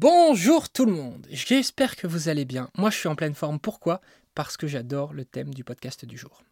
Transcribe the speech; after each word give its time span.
Bonjour 0.00 0.68
tout 0.68 0.84
le 0.84 0.92
monde, 0.92 1.26
j'espère 1.28 1.96
que 1.96 2.06
vous 2.06 2.28
allez 2.28 2.44
bien. 2.44 2.68
Moi 2.78 2.88
je 2.90 2.96
suis 2.96 3.08
en 3.08 3.16
pleine 3.16 3.34
forme, 3.34 3.58
pourquoi? 3.58 4.00
Parce 4.36 4.56
que 4.56 4.68
j'adore 4.68 5.12
le 5.12 5.24
thème 5.24 5.52
du 5.52 5.64
podcast 5.64 6.04
du 6.04 6.16
jour. 6.16 6.44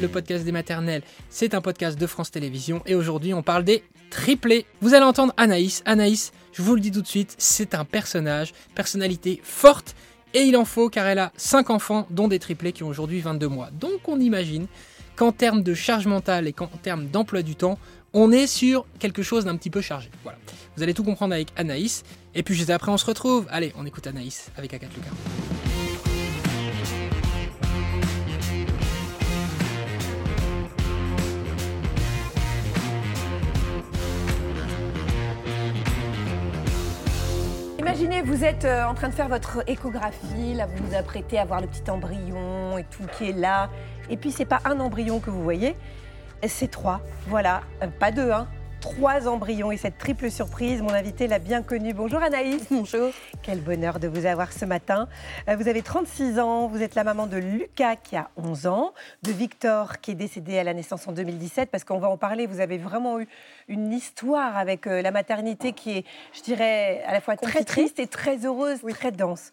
Le 0.00 0.06
podcast 0.06 0.46
des 0.46 0.52
maternelles, 0.52 1.02
c'est 1.28 1.52
un 1.52 1.60
podcast 1.60 2.00
de 2.00 2.06
France 2.06 2.30
Télévisions 2.30 2.80
et 2.86 2.94
aujourd'hui 2.94 3.34
on 3.34 3.42
parle 3.42 3.64
des 3.64 3.84
triplés. 4.08 4.64
Vous 4.80 4.94
allez 4.94 5.04
entendre 5.04 5.34
Anaïs. 5.36 5.82
Anaïs, 5.84 6.32
je 6.54 6.62
vous 6.62 6.74
le 6.74 6.80
dis 6.80 6.90
tout 6.90 7.02
de 7.02 7.06
suite, 7.06 7.34
c'est 7.36 7.74
un 7.74 7.84
personnage, 7.84 8.54
personnalité 8.74 9.40
forte 9.42 9.94
et 10.32 10.40
il 10.40 10.56
en 10.56 10.64
faut 10.64 10.88
car 10.88 11.06
elle 11.06 11.18
a 11.18 11.34
5 11.36 11.68
enfants 11.68 12.06
dont 12.08 12.28
des 12.28 12.38
triplés 12.38 12.72
qui 12.72 12.82
ont 12.82 12.88
aujourd'hui 12.88 13.20
22 13.20 13.46
mois. 13.46 13.68
Donc 13.72 14.08
on 14.08 14.18
imagine 14.20 14.68
qu'en 15.16 15.32
termes 15.32 15.62
de 15.62 15.74
charge 15.74 16.06
mentale 16.06 16.46
et 16.46 16.52
qu'en 16.52 16.66
termes 16.66 17.06
d'emploi 17.06 17.42
du 17.42 17.56
temps, 17.56 17.78
on 18.12 18.30
est 18.30 18.46
sur 18.46 18.86
quelque 18.98 19.22
chose 19.22 19.44
d'un 19.44 19.56
petit 19.56 19.70
peu 19.70 19.80
chargé. 19.80 20.10
Voilà. 20.22 20.38
Vous 20.76 20.82
allez 20.82 20.94
tout 20.94 21.04
comprendre 21.04 21.34
avec 21.34 21.48
Anaïs. 21.56 22.04
Et 22.34 22.42
puis 22.42 22.54
juste 22.54 22.70
après, 22.70 22.92
on 22.92 22.98
se 22.98 23.06
retrouve. 23.06 23.46
Allez, 23.50 23.72
on 23.76 23.86
écoute 23.86 24.06
Anaïs 24.06 24.50
avec 24.56 24.72
Agathe 24.74 24.94
Lucas. 24.94 25.10
Imaginez, 37.78 38.20
vous 38.20 38.44
êtes 38.44 38.64
euh, 38.64 38.84
en 38.84 38.94
train 38.94 39.08
de 39.08 39.14
faire 39.14 39.28
votre 39.28 39.62
échographie, 39.66 40.52
là 40.54 40.66
vous 40.66 40.86
vous 40.86 40.94
apprêtez 40.94 41.38
à 41.38 41.44
voir 41.46 41.60
le 41.62 41.66
petit 41.66 41.88
embryon 41.88 42.76
et 42.76 42.84
tout 42.84 43.04
qui 43.16 43.30
est 43.30 43.32
là. 43.32 43.70
Et 44.10 44.16
puis 44.16 44.30
c'est 44.30 44.44
pas 44.44 44.60
un 44.64 44.78
embryon 44.80 45.20
que 45.20 45.30
vous 45.30 45.42
voyez, 45.42 45.76
c'est 46.46 46.70
trois. 46.70 47.00
Voilà, 47.26 47.62
Euh, 47.82 47.88
pas 47.88 48.10
deux, 48.12 48.30
hein. 48.30 48.46
Trois 48.80 49.26
embryons 49.26 49.72
et 49.72 49.76
cette 49.76 49.98
triple 49.98 50.30
surprise, 50.30 50.80
mon 50.80 50.92
invité 50.92 51.26
l'a 51.26 51.38
bien 51.38 51.62
connue. 51.62 51.92
Bonjour 51.92 52.22
Anaïs. 52.22 52.66
Bonjour. 52.70 53.10
Quel 53.42 53.60
bonheur 53.60 53.98
de 53.98 54.06
vous 54.06 54.26
avoir 54.26 54.52
ce 54.52 54.64
matin. 54.64 55.08
Euh, 55.48 55.56
Vous 55.56 55.68
avez 55.68 55.82
36 55.82 56.38
ans, 56.38 56.68
vous 56.68 56.82
êtes 56.82 56.94
la 56.94 57.02
maman 57.02 57.26
de 57.26 57.36
Lucas 57.36 57.96
qui 57.96 58.16
a 58.16 58.30
11 58.36 58.66
ans, 58.66 58.92
de 59.22 59.32
Victor 59.32 60.00
qui 60.00 60.12
est 60.12 60.14
décédé 60.14 60.58
à 60.58 60.64
la 60.64 60.74
naissance 60.74 61.08
en 61.08 61.12
2017, 61.12 61.70
parce 61.70 61.84
qu'on 61.84 61.98
va 61.98 62.08
en 62.08 62.16
parler, 62.16 62.46
vous 62.46 62.60
avez 62.60 62.78
vraiment 62.78 63.18
eu 63.18 63.26
une 63.68 63.92
histoire 63.92 64.56
avec 64.56 64.86
euh, 64.86 65.02
la 65.02 65.10
maternité 65.10 65.72
qui 65.72 65.98
est, 65.98 66.04
je 66.32 66.42
dirais, 66.42 67.02
à 67.06 67.12
la 67.12 67.20
fois 67.20 67.36
très 67.36 67.64
triste 67.64 67.98
et 67.98 68.06
très 68.06 68.44
heureuse, 68.44 68.80
très 68.90 69.10
dense. 69.10 69.50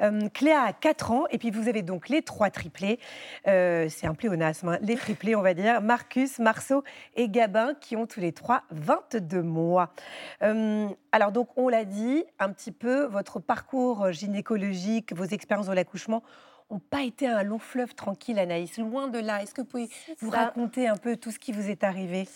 Euh, 0.00 0.28
Cléa 0.32 0.62
a 0.62 0.72
4 0.72 1.10
ans, 1.10 1.24
et 1.30 1.38
puis 1.38 1.50
vous 1.50 1.68
avez 1.68 1.82
donc 1.82 2.08
les 2.08 2.22
trois 2.22 2.50
triplés. 2.50 3.00
Euh, 3.46 3.88
c'est 3.88 4.06
un 4.06 4.14
pléonasme, 4.14 4.68
hein, 4.68 4.78
les 4.82 4.96
triplés, 4.96 5.34
on 5.34 5.42
va 5.42 5.54
dire. 5.54 5.80
Marcus, 5.80 6.38
Marceau 6.38 6.84
et 7.16 7.28
Gabin, 7.28 7.74
qui 7.80 7.96
ont 7.96 8.06
tous 8.06 8.20
les 8.20 8.32
trois 8.32 8.57
22 8.70 9.42
mois. 9.42 9.90
Euh, 10.42 10.88
alors, 11.12 11.32
donc, 11.32 11.48
on 11.56 11.68
l'a 11.68 11.84
dit, 11.84 12.24
un 12.38 12.52
petit 12.52 12.72
peu, 12.72 13.04
votre 13.06 13.40
parcours 13.40 14.12
gynécologique, 14.12 15.12
vos 15.14 15.24
expériences 15.24 15.66
de 15.66 15.72
l'accouchement 15.72 16.22
n'ont 16.70 16.78
pas 16.80 17.02
été 17.02 17.26
un 17.26 17.42
long 17.42 17.58
fleuve 17.58 17.94
tranquille, 17.94 18.38
Anaïs. 18.38 18.76
Loin 18.78 19.08
de 19.08 19.18
là. 19.18 19.42
Est-ce 19.42 19.54
que 19.54 19.62
vous 19.62 19.66
pouvez 19.66 19.88
vous 20.20 20.30
raconter 20.30 20.86
un 20.86 20.96
peu 20.96 21.16
tout 21.16 21.30
ce 21.30 21.38
qui 21.38 21.52
vous 21.52 21.68
est 21.70 21.82
arrivé? 21.84 22.28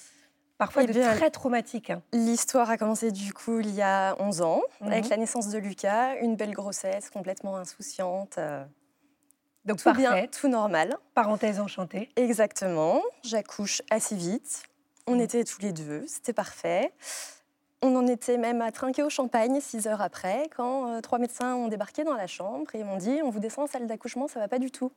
Parfois 0.58 0.84
Eh 0.84 0.86
de 0.86 0.92
bien, 0.92 1.14
très 1.16 1.30
traumatique. 1.30 1.90
hein. 1.90 2.02
L'histoire 2.12 2.70
a 2.70 2.76
commencé 2.78 3.10
du 3.10 3.32
coup 3.34 3.58
il 3.60 3.74
y 3.74 3.82
a 3.82 4.14
11 4.20 4.42
ans, 4.42 4.62
avec 4.80 5.04
Mhm. 5.04 5.10
la 5.10 5.16
naissance 5.16 5.48
de 5.48 5.58
Lucas, 5.58 6.14
une 6.20 6.36
belle 6.36 6.52
grossesse, 6.52 7.10
complètement 7.10 7.56
insouciante. 7.56 8.38
euh, 8.38 8.64
Donc, 9.64 9.78
tout 9.82 9.92
bien, 9.92 10.10
parfait. 10.12 10.28
tout 10.28 10.48
normal. 10.48 10.96
Parenthèse 11.14 11.58
enchantée. 11.60 12.08
Exactement. 12.16 13.02
J'accouche 13.24 13.82
assez 13.90 14.14
vite. 14.16 14.62
On 15.06 15.14
Mhm. 15.14 15.20
était 15.20 15.44
tous 15.44 15.60
les 15.60 15.72
deux, 15.72 16.04
c'était 16.06 16.32
parfait. 16.32 16.92
On 17.82 17.96
en 17.96 18.06
était 18.06 18.38
même 18.38 18.62
à 18.62 18.70
trinquer 18.70 19.02
au 19.02 19.10
champagne 19.10 19.60
six 19.60 19.88
heures 19.88 20.00
après, 20.00 20.48
quand 20.56 20.88
euh, 20.88 21.00
trois 21.00 21.18
médecins 21.18 21.54
ont 21.56 21.66
débarqué 21.68 22.04
dans 22.04 22.14
la 22.14 22.28
chambre 22.28 22.72
et 22.74 22.84
m'ont 22.84 22.98
dit 22.98 23.20
on 23.24 23.30
vous 23.30 23.40
descend 23.40 23.64
en 23.64 23.66
salle 23.66 23.86
d'accouchement, 23.88 24.28
ça 24.28 24.38
va 24.38 24.46
pas 24.46 24.60
du 24.60 24.70
tout. 24.70 24.92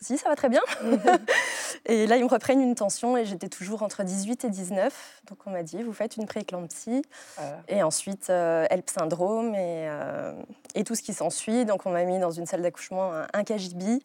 Si, 0.00 0.18
ça 0.18 0.28
va 0.28 0.36
très 0.36 0.50
bien. 0.50 0.60
et 1.86 2.06
là, 2.06 2.16
ils 2.16 2.24
me 2.24 2.28
reprennent 2.28 2.60
une 2.60 2.74
tension 2.74 3.16
et 3.16 3.24
j'étais 3.24 3.48
toujours 3.48 3.82
entre 3.82 4.02
18 4.04 4.44
et 4.44 4.50
19. 4.50 5.22
Donc, 5.30 5.38
on 5.46 5.50
m'a 5.50 5.62
dit, 5.62 5.82
vous 5.82 5.94
faites 5.94 6.16
une 6.16 6.26
prééclampsie. 6.26 7.02
Voilà. 7.36 7.56
Et 7.68 7.82
ensuite, 7.82 8.28
euh, 8.28 8.66
HELP 8.70 8.90
syndrome 8.90 9.54
et, 9.54 9.88
euh, 9.88 10.32
et 10.74 10.84
tout 10.84 10.94
ce 10.94 11.02
qui 11.02 11.14
s'ensuit. 11.14 11.64
Donc, 11.64 11.86
on 11.86 11.90
m'a 11.90 12.04
mis 12.04 12.18
dans 12.18 12.30
une 12.30 12.44
salle 12.44 12.60
d'accouchement 12.62 13.12
un, 13.14 13.26
un 13.32 13.42
KGB. 13.44 14.00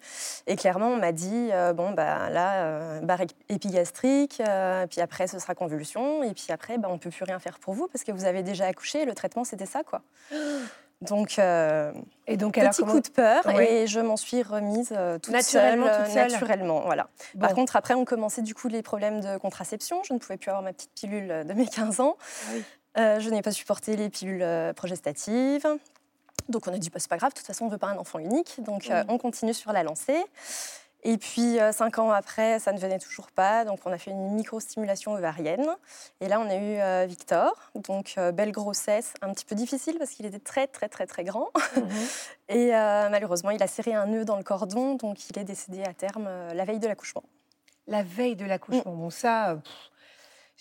Et 0.48 0.56
clairement, 0.56 0.88
on 0.88 0.98
m'a 0.98 1.12
dit, 1.12 1.50
euh, 1.52 1.74
bon, 1.74 1.92
bah, 1.92 2.30
là, 2.30 2.64
euh, 2.64 3.00
barre 3.02 3.20
ép- 3.22 3.32
épigastrique, 3.50 4.42
euh, 4.48 4.88
puis 4.88 5.02
après, 5.02 5.28
ce 5.28 5.40
sera 5.40 5.56
convulsion. 5.56 6.24
Et 6.24 6.34
puis 6.34 6.48
après, 6.52 6.78
bah, 6.78 6.88
on 6.90 6.94
ne 6.94 7.00
peut 7.00 7.10
plus 7.10 7.26
rien 7.26 7.40
faire 7.40 7.60
pour 7.60 7.74
vous 7.74 7.88
parce 7.90 8.06
que 8.06 8.14
vous 8.14 8.24
avez 8.24 8.44
déjà 8.44 8.66
accouché. 8.66 9.04
Le 9.06 9.14
traitement, 9.14 9.44
c'était 9.44 9.66
ça, 9.66 9.84
quoi. 9.84 10.02
Donc, 11.02 11.40
euh, 11.40 11.92
Et 12.28 12.38
donc, 12.38 12.58
alors, 12.58 12.72
petit 12.72 12.82
comment- 12.82 12.94
coup 12.94 13.02
de 13.02 13.10
peur 13.10 13.42
Oui. 13.48 13.64
et 13.64 13.88
je 13.88 14.00
m'en 14.00 14.18
suis 14.18 14.44
remise 14.44 14.94
euh, 14.96 15.18
toute 15.18 15.34
Naturellement, 15.34 15.88
seule, 15.88 15.96
toute 16.06 16.10
euh, 16.10 16.14
seule. 16.14 16.32
naturellement, 16.32 16.82
voilà. 16.82 17.08
Bon. 17.34 17.42
Par 17.42 17.54
contre, 17.56 17.76
après, 17.76 17.96
on 17.96 18.06
commençait 18.06 18.44
du 18.44 18.54
coup 18.54 18.68
les 18.68 18.84
problèmes 18.84 19.20
de 19.20 19.38
contraception. 19.38 20.04
Je 20.04 20.14
ne 20.14 20.20
pouvais 20.20 20.38
plus 20.38 20.50
avoir 20.50 20.62
ma 20.64 20.74
petite 20.74 20.92
pilule 20.94 21.44
de 21.46 21.54
mes 21.54 21.66
15 21.68 22.00
ans. 22.02 22.18
Oui. 22.54 22.64
Euh, 23.00 23.20
je 23.20 23.30
n'ai 23.30 23.42
pas 23.42 23.52
supporté 23.52 23.96
les 23.96 24.10
pilules 24.10 24.44
euh, 24.44 24.74
progestatives. 24.74 25.66
Donc, 26.50 26.68
on 26.68 26.74
a 26.74 26.78
dit, 26.78 26.90
bah, 26.90 27.00
c'est 27.00 27.10
pas 27.10 27.18
grave, 27.18 27.32
de 27.32 27.38
toute 27.38 27.48
façon, 27.48 27.64
on 27.64 27.68
ne 27.68 27.72
veut 27.72 27.78
pas 27.78 27.88
un 27.88 27.98
enfant 27.98 28.20
unique. 28.20 28.62
Donc, 28.64 28.90
euh, 28.90 29.04
on 29.08 29.18
continue 29.18 29.54
sur 29.54 29.72
la 29.72 29.84
lancée. 29.84 30.22
Et 31.04 31.18
puis, 31.18 31.60
euh, 31.60 31.72
cinq 31.72 31.98
ans 31.98 32.12
après, 32.12 32.60
ça 32.60 32.74
ne 32.74 32.80
venait 32.80 33.00
toujours 33.00 33.32
pas. 33.32 33.66
Donc, 33.66 33.80
on 33.86 33.92
a 33.92 33.98
fait 33.98 34.12
une 34.12 34.34
microstimulation 34.34 35.14
ovarienne. 35.14 35.68
Et 36.20 36.28
là, 36.28 36.40
on 36.40 36.50
a 36.50 36.56
eu 36.56 36.80
euh, 36.80 37.06
Victor. 37.08 37.72
Donc, 37.76 38.14
euh, 38.18 38.32
belle 38.32 38.52
grossesse, 38.52 39.14
un 39.22 39.34
petit 39.34 39.46
peu 39.46 39.56
difficile 39.56 39.98
parce 39.98 40.12
qu'il 40.12 40.26
était 40.26 40.40
très, 40.40 40.68
très, 40.68 40.90
très, 40.90 41.08
très 41.08 41.24
grand. 41.24 41.50
Mhm. 41.76 41.88
Et 42.50 42.76
euh, 42.76 43.10
malheureusement, 43.10 43.52
il 43.52 43.64
a 43.64 43.68
serré 43.68 43.94
un 43.94 44.06
nœud 44.06 44.26
dans 44.26 44.38
le 44.38 44.44
cordon. 44.44 44.96
Donc, 44.96 45.30
il 45.30 45.40
est 45.40 45.44
décédé 45.44 45.84
à 45.84 45.94
terme 45.94 46.30
la 46.54 46.66
veille 46.66 46.80
de 46.80 46.88
l'accouchement. 46.88 47.24
La 47.88 48.04
veille 48.04 48.36
de 48.36 48.46
l'accouchement. 48.46 48.94
Bon, 48.94 49.10
ça, 49.10 49.58
pff, 49.64 49.91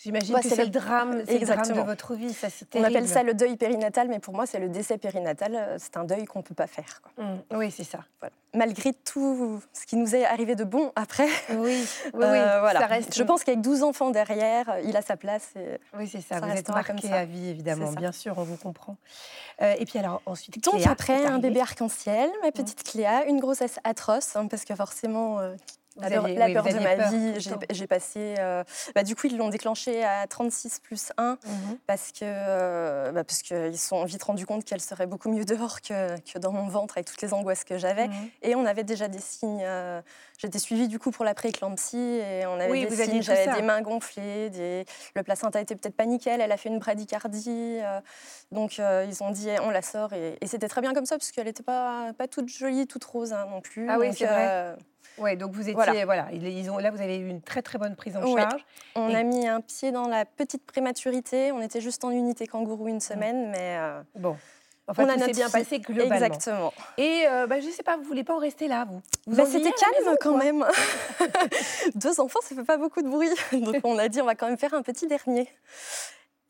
j'imagine 0.03 0.35
que 0.39 0.47
c'est 0.49 0.55
le- 0.65 0.69
drame, 0.69 1.23
c'est 1.25 1.39
le 1.39 1.45
drame 1.45 1.67
de 1.67 1.81
votre 1.81 2.15
vie. 2.15 2.33
Ça, 2.33 2.49
c'est 2.49 2.67
On 2.75 2.83
appelle 2.83 3.07
ça 3.07 3.23
le 3.23 3.33
deuil 3.33 3.55
périnatal, 3.57 4.07
mais 4.07 4.19
pour 4.19 4.33
moi, 4.33 4.45
c'est 4.45 4.59
le 4.59 4.69
décès 4.69 4.97
périnatal. 4.97 5.55
Euh, 5.55 5.75
C'est 5.79 5.97
un 5.97 6.03
deuil 6.03 6.25
qu'on 6.25 6.39
ne 6.39 6.43
peut 6.43 6.55
pas 6.55 6.67
faire. 6.67 7.01
quoi. 7.01 7.23
Mm, 7.23 7.39
Oui, 7.57 7.71
c'est 7.71 7.83
ça. 7.83 7.99
Voilà. 8.19 8.33
Malgré 8.53 8.91
tout 8.93 9.61
ce 9.71 9.85
qui 9.85 9.95
nous 9.95 10.13
est 10.13 10.25
arrivé 10.25 10.55
de 10.55 10.63
bon 10.65 10.91
après, 10.95 11.27
Oui, 11.51 11.55
oui, 11.57 11.85
oui. 12.13 12.23
euh, 12.23 12.59
voilà. 12.59 12.81
Ça 12.81 12.85
reste. 12.87 13.15
je 13.15 13.23
pense 13.23 13.43
qu'avec 13.43 13.61
12 13.61 13.83
enfants 13.83 14.09
derrière, 14.11 14.69
euh, 14.69 14.81
il 14.83 14.95
a 14.97 15.01
sa 15.01 15.15
place. 15.17 15.49
Et... 15.55 15.79
Oui, 15.97 16.07
c'est 16.11 16.19
ça. 16.21 16.39
ça 16.39 16.45
Vous 16.45 16.51
êtes 16.57 16.67
marqué 16.69 17.11
à 17.13 17.25
vie, 17.25 17.47
évidemment. 17.49 17.91
Bien 17.93 18.11
sûr, 18.11 18.33
on 18.37 18.43
vous 18.43 18.57
comprend. 18.57 18.97
Euh, 19.61 19.75
et 19.79 19.85
puis 19.85 19.99
alors, 19.99 20.21
ensuite, 20.25 20.61
Donc 20.63 20.75
Cléa 20.75 20.91
après, 20.91 21.21
est 21.23 21.25
un 21.27 21.39
bébé 21.39 21.61
arc-en-ciel, 21.61 22.29
ma 22.43 22.51
petite 22.51 22.83
Cléa, 22.83 23.25
une 23.25 23.39
grossesse 23.39 23.77
atroce, 23.83 24.35
hein, 24.35 24.47
parce 24.47 24.65
que 24.65 24.75
forcément, 24.75 25.39
euh, 25.39 25.55
Vous 25.97 26.03
la 26.03 26.09
peur, 26.09 26.23
aviez- 26.25 26.35
la 26.37 26.45
oui, 26.45 26.53
peur 26.53 26.63
vous 26.63 26.69
de 26.73 26.79
ma 26.79 26.95
peur 26.95 27.09
vie, 27.11 27.33
j'ai 27.71 27.85
passé... 27.87 28.35
euh, 28.39 28.63
bah, 28.95 29.03
du 29.03 29.13
coup, 29.15 29.27
ils 29.27 29.35
l'ont 29.37 29.49
déclenché 29.49 30.03
à 30.05 30.25
36 30.25 30.79
plus 30.79 31.11
1, 31.17 31.37
Mhm. 31.45 31.77
parce 31.85 32.11
que 32.13 32.19
euh, 32.23 33.11
bah, 33.11 33.25
parce 33.25 33.41
qu'ils 33.41 33.77
se 33.77 33.87
sont 33.89 34.05
vite 34.05 34.23
rendus 34.23 34.45
compte 34.45 34.63
qu'elle 34.63 34.79
serait 34.79 35.05
beaucoup 35.05 35.29
mieux 35.29 35.43
dehors 35.43 35.81
que, 35.81 36.17
que 36.21 36.39
dans 36.39 36.53
mon 36.53 36.67
ventre 36.67 36.97
avec 36.97 37.07
toutes 37.07 37.21
les 37.21 37.33
angoisses 37.33 37.65
que 37.65 37.77
j'avais. 37.77 38.07
Mhm. 38.07 38.29
Et 38.41 38.55
on 38.55 38.65
avait 38.65 38.85
déjà 38.85 39.09
des 39.09 39.19
signes. 39.19 39.63
euh, 39.63 40.01
J'étais 40.37 40.59
suivie 40.59 40.87
du 40.87 40.97
coup 40.97 41.11
pour 41.11 41.23
la 41.25 41.33
prééclampsie 41.35 41.97
et 41.97 42.45
on 42.47 42.53
avait 42.53 42.71
Oui, 42.71 42.87
des 42.87 42.95
signes. 42.95 43.21
J'avais 43.21 43.45
des 43.53 43.61
mains 43.61 43.81
gonflées, 43.81 44.49
des... 44.49 44.85
le 45.15 45.21
placenta 45.23 45.61
était 45.61 45.75
peut-être 45.75 45.95
pas 45.95 46.05
nickel, 46.07 46.41
elle 46.41 46.51
a 46.51 46.57
fait 46.57 46.69
une 46.69 46.79
bradycardie. 46.79 47.79
donc 48.51 48.77
ils 48.79 49.23
ont 49.23 49.29
dit 49.31 49.49
eh, 49.49 49.59
on 49.59 49.69
la 49.69 49.81
sort 49.81 50.13
et, 50.13 50.37
et 50.41 50.47
c'était 50.47 50.67
très 50.67 50.81
bien 50.81 50.93
comme 50.93 51.05
ça 51.05 51.17
parce 51.17 51.31
qu'elle 51.31 51.45
n'était 51.45 51.61
pas, 51.63 52.13
pas 52.17 52.27
toute 52.27 52.47
jolie, 52.49 52.87
toute 52.87 53.03
rose 53.03 53.33
hein, 53.33 53.45
non 53.51 53.61
plus. 53.61 53.87
Ah 53.89 53.99
oui, 53.99 54.13
c'est 54.15 54.25
vrai. 54.25 54.75
Ouais, 55.17 55.35
donc 55.35 55.51
vous 55.51 55.61
étiez, 55.61 55.73
Voilà. 55.73 56.05
voilà, 56.05 56.27
ils- 56.31 56.47
ils 56.47 56.69
ont, 56.71 56.77
là 56.77 56.89
vous 56.91 57.01
avez 57.01 57.17
eu 57.17 57.27
une 57.29 57.41
très 57.41 57.61
très 57.61 57.77
bonne 57.77 57.95
prise 57.95 58.15
en 58.17 58.23
Oui. 58.23 58.41
charge. 58.41 58.65
on 58.95 59.09
Et- 59.09 59.15
a 59.15 59.23
mis 59.23 59.47
un 59.47 59.61
pied 59.61 59.91
dans 59.91 60.07
la 60.07 60.25
petite 60.25 60.65
prématurité. 60.65 61.51
On 61.51 61.61
était 61.61 61.81
juste 61.81 62.03
en 62.05 62.11
unité 62.11 62.47
kangourou 62.47 62.87
une 62.87 62.99
semaine, 63.01 63.49
mais 63.51 63.77
euh, 63.77 64.01
Bon, 64.15 64.35
enfin 64.87 65.03
On 65.05 65.09
a 65.09 65.15
notre 65.17 65.33
bien 65.33 65.49
passé 65.49 65.79
globalement. 65.79 66.13
exactement. 66.15 66.73
Et 66.97 67.25
euh, 67.27 67.45
bah, 67.47 67.59
je 67.59 67.69
sais 67.69 67.83
pas, 67.83 67.97
vous 67.97 68.03
voulez 68.03 68.23
pas 68.23 68.33
en 68.33 68.39
rester 68.39 68.67
là, 68.67 68.85
vous, 68.89 69.01
vous 69.27 69.35
Bah, 69.35 69.45
C'était 69.45 69.71
calme 69.71 70.15
quand 70.19 70.37
même. 70.37 70.65
Deux 71.95 72.19
enfants, 72.19 72.39
ça 72.41 72.55
fait 72.55 72.63
pas 72.63 72.77
beaucoup 72.77 73.01
de 73.01 73.09
bruit. 73.09 73.29
Donc 73.53 73.75
on 73.83 73.97
a 73.97 74.07
dit 74.07 74.21
on 74.21 74.25
va 74.25 74.35
quand 74.35 74.47
même 74.47 74.57
faire 74.57 74.73
un 74.73 74.81
petit 74.81 75.07
dernier. 75.07 75.47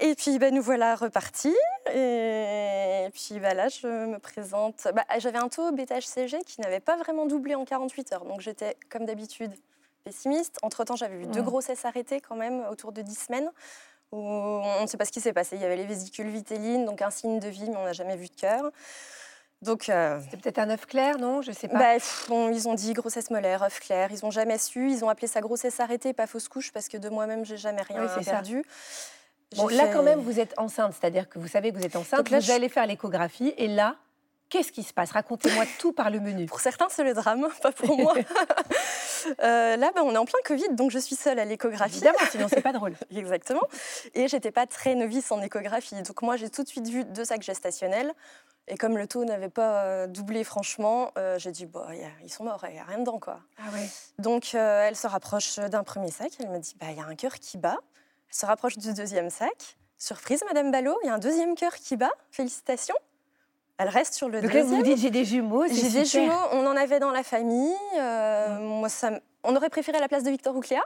Et 0.02 0.16
puis 0.16 0.38
bah, 0.40 0.52
nous 0.52 0.62
voilà 0.62 0.96
repartis. 0.96 1.56
Et 1.94 3.08
puis 3.14 3.40
bah, 3.40 3.54
là, 3.54 3.70
je 3.70 3.88
me 3.88 4.18
présente. 4.20 4.88
Bah, 4.94 5.06
J'avais 5.20 5.38
un 5.38 5.48
taux 5.48 5.72
bêta-HCG 5.72 6.44
qui 6.46 6.60
n'avait 6.62 6.80
pas 6.80 6.98
vraiment 6.98 7.26
doublé 7.26 7.56
en 7.56 7.66
48 7.66 8.14
heures. 8.14 8.26
Donc 8.26 8.42
j'étais 8.42 8.76
comme 8.90 9.06
d'habitude 9.06 9.54
pessimiste. 10.04 10.58
Entre-temps, 10.64 10.96
j'avais 10.96 11.18
vu 11.18 11.28
deux 11.28 11.42
Mm. 11.42 11.46
grossesses 11.46 11.86
arrêtées 11.86 12.20
quand 12.22 12.36
même 12.36 12.66
autour 12.70 12.92
de 12.92 13.02
10 13.02 13.16
semaines. 13.28 13.50
Où 14.12 14.18
on 14.20 14.82
ne 14.82 14.88
sait 14.88 14.98
pas 14.98 15.06
ce 15.06 15.12
qui 15.12 15.22
s'est 15.22 15.32
passé. 15.32 15.56
Il 15.56 15.62
y 15.62 15.66
avait 15.66 15.78
les 15.78 15.86
vésicules 15.86 16.28
vitellines, 16.28 16.84
donc 16.86 17.02
un 17.02 17.12
signe 17.12 17.40
de 17.40 17.48
vie, 17.48 17.70
mais 17.70 17.78
on 17.78 17.86
n'a 17.86 17.94
jamais 17.94 18.18
vu 18.18 18.28
de 18.28 18.36
cœur. 18.36 18.70
Donc, 19.62 19.88
euh, 19.88 20.20
C'était 20.24 20.38
peut-être 20.38 20.60
un 20.60 20.70
œuf 20.72 20.86
clair, 20.86 21.18
non? 21.18 21.42
Je 21.42 21.52
sais 21.54 21.70
pas. 21.70 21.78
bah, 21.78 22.04
bon, 22.28 22.50
ils 22.52 22.68
ont 22.68 22.74
dit 22.74 22.92
grossesse 22.94 23.30
molaire, 23.30 23.64
œuf 23.64 23.80
clair. 23.80 24.10
Ils 24.12 24.20
n'ont 24.26 24.32
jamais 24.32 24.58
su. 24.58 24.90
Ils 24.92 25.06
ont 25.06 25.10
appelé 25.10 25.28
ça 25.28 25.40
grossesse 25.40 25.80
arrêtée, 25.80 26.12
pas 26.14 26.28
fausse 26.28 26.50
couche, 26.50 26.72
parce 26.74 26.90
que 26.90 26.98
de 26.98 27.08
moi-même, 27.08 27.46
j'ai 27.46 27.56
jamais 27.58 27.84
rien 27.84 28.02
Oui, 28.02 28.10
ça. 28.24 28.42
Bon, 29.58 29.68
là, 29.68 29.88
quand 29.88 30.04
même, 30.04 30.20
vous 30.20 30.40
êtes 30.40 30.54
enceinte, 30.58 30.94
c'est-à-dire 31.00 31.28
que 31.30 31.38
vous 31.40 31.48
savez 31.48 31.72
que 31.72 31.78
vous 31.78 31.86
êtes 31.86 31.96
enceinte, 31.96 32.30
là, 32.30 32.40
vous 32.40 32.46
je- 32.46 32.52
allez 32.52 32.70
faire 32.70 32.86
l'échographie, 32.88 33.54
et 33.58 33.68
là, 33.68 33.96
qu'est-ce 34.50 34.72
qui 34.72 34.84
se 34.84 34.94
passe? 34.94 35.12
Racontez-moi 35.12 35.66
tout 35.80 35.92
par 35.94 36.10
le 36.10 36.20
menu. 36.20 36.46
Pour 36.46 36.60
certains, 36.62 36.88
c'est 36.90 37.04
le 37.04 37.14
drame, 37.14 37.48
pas 37.62 37.72
pour 37.72 37.98
moi. 37.98 38.14
Euh, 39.44 39.78
là, 39.78 39.92
bah, 39.94 40.02
on 40.04 40.14
est 40.16 40.18
en 40.18 40.26
plein 40.26 40.40
Covid, 40.46 40.70
donc 40.72 40.90
je 40.90 40.98
suis 40.98 41.16
seule 41.16 41.38
à 41.38 41.46
l'échographie. 41.46 41.94
Évidemment, 41.98 42.18
sinon 42.32 42.48
c'est 42.50 42.62
pas 42.62 42.74
drôle. 42.74 42.96
Exactement. 43.16 43.62
Et 44.16 44.28
j'étais 44.28 44.50
pas 44.52 44.66
très 44.66 44.96
novice 44.96 45.32
en 45.32 45.40
échographie. 45.44 46.02
Donc 46.02 46.24
moi, 46.24 46.38
j'ai 46.38 46.50
tout 46.50 46.64
de 46.64 46.68
suite 46.68 46.88
vu 46.88 47.04
deux 47.06 47.24
sacs 47.26 47.44
gestationnels. 47.44 48.14
Et 48.68 48.78
comme 48.78 48.98
le 48.98 49.06
taux 49.06 49.24
n'avait 49.24 49.50
pas 49.50 49.84
euh, 49.84 50.08
doublé, 50.08 50.44
franchement, 50.44 51.12
euh, 51.20 51.38
j'ai 51.38 51.52
dit, 51.52 51.68
bah, 51.68 51.86
y 51.92 52.04
a- 52.04 52.08
ils 52.24 52.32
sont 52.32 52.46
morts, 52.46 52.66
il 52.68 52.74
n'y 52.74 52.80
a 52.80 52.84
rien 52.84 52.98
dedans, 52.98 53.20
quoi. 53.20 53.42
Ah 53.60 53.70
ouais. 53.74 53.88
Donc 54.18 54.56
euh, 54.56 54.88
elle 54.88 54.96
se 54.96 55.06
rapproche 55.06 55.58
d'un 55.58 55.84
premier 55.84 56.10
sac. 56.10 56.32
Elle 56.40 56.50
me 56.50 56.58
dit, 56.58 56.76
bah, 56.80 56.88
il 56.90 56.98
y 56.98 57.02
a 57.02 57.06
un 57.06 57.16
cœur 57.16 57.36
qui 57.36 57.60
bat. 57.60 57.78
Se 58.32 58.46
rapproche 58.46 58.78
du 58.78 58.94
deuxième 58.94 59.30
sac. 59.30 59.78
Surprise, 59.98 60.42
Madame 60.48 60.72
Ballot, 60.72 60.98
il 61.04 61.08
y 61.08 61.10
a 61.10 61.14
un 61.14 61.20
deuxième 61.20 61.54
cœur 61.56 61.76
qui 61.76 61.96
bat. 61.96 62.12
Félicitations. 62.32 62.96
Elle 63.78 63.90
reste 63.90 64.14
sur 64.14 64.30
le 64.30 64.42
Donc 64.42 64.52
deuxième. 64.52 64.68
vous 64.68 64.84
dites, 64.84 64.98
j'ai 65.00 65.10
des 65.10 65.26
jumeaux, 65.26 65.66
J'ai 65.68 65.90
des 65.90 66.06
jumeaux, 66.06 66.34
on 66.52 66.66
en 66.68 66.76
avait 66.78 67.00
dans 67.00 67.12
la 67.12 67.24
famille. 67.24 67.74
euh, 68.00 68.60
Moi, 68.60 68.90
ça, 68.90 69.12
on 69.44 69.56
aurait 69.56 69.70
préféré 69.70 70.00
la 70.00 70.08
place 70.08 70.24
de 70.24 70.30
Victor 70.30 70.56
ou 70.56 70.60
Cléa. 70.60 70.84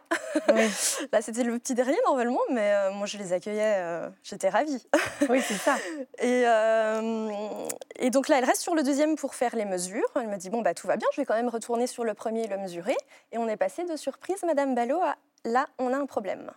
Oui, 0.54 0.64
Là, 1.12 1.22
c'était 1.22 1.44
le 1.44 1.60
petit 1.60 1.74
dernier 1.76 1.98
normalement, 2.06 2.40
mais 2.52 2.72
euh, 2.74 2.92
moi, 2.92 3.06
je 3.06 3.18
les 3.18 3.34
accueillais. 3.34 3.76
euh, 3.80 4.10
J'étais 4.24 4.48
ravie. 4.50 4.86
oui 5.30 5.42
c'est 5.46 5.56
ça. 5.58 5.76
Et, 6.20 6.44
euh, 6.46 7.68
et 7.98 8.10
donc 8.12 8.30
là, 8.30 8.38
elle 8.38 8.46
reste 8.46 8.62
sur 8.62 8.76
le 8.76 8.84
deuxième 8.84 9.16
pour 9.18 9.36
faire 9.36 9.56
les 9.58 9.66
mesures. 9.66 10.10
Elle 10.16 10.28
me 10.30 10.38
dit 10.38 10.50
bon 10.50 10.62
bah 10.62 10.74
tout 10.74 10.88
va 10.88 10.96
bien, 10.96 11.08
je 11.14 11.20
vais 11.22 11.26
quand 11.26 11.36
même 11.36 11.50
retourner 11.50 11.88
sur 11.88 12.06
le 12.06 12.14
premier 12.14 12.44
et 12.46 12.48
le 12.48 12.58
mesurer. 12.58 12.96
Et 13.34 13.38
on 13.38 13.48
est 13.50 13.58
passé 13.58 13.84
de 13.84 13.96
surprise, 13.98 14.42
Madame 14.46 14.74
Ballot, 14.74 15.02
à 15.02 15.16
là, 15.44 15.68
on 15.80 15.92
a 15.94 15.98
un 15.98 16.06
problème. 16.06 16.52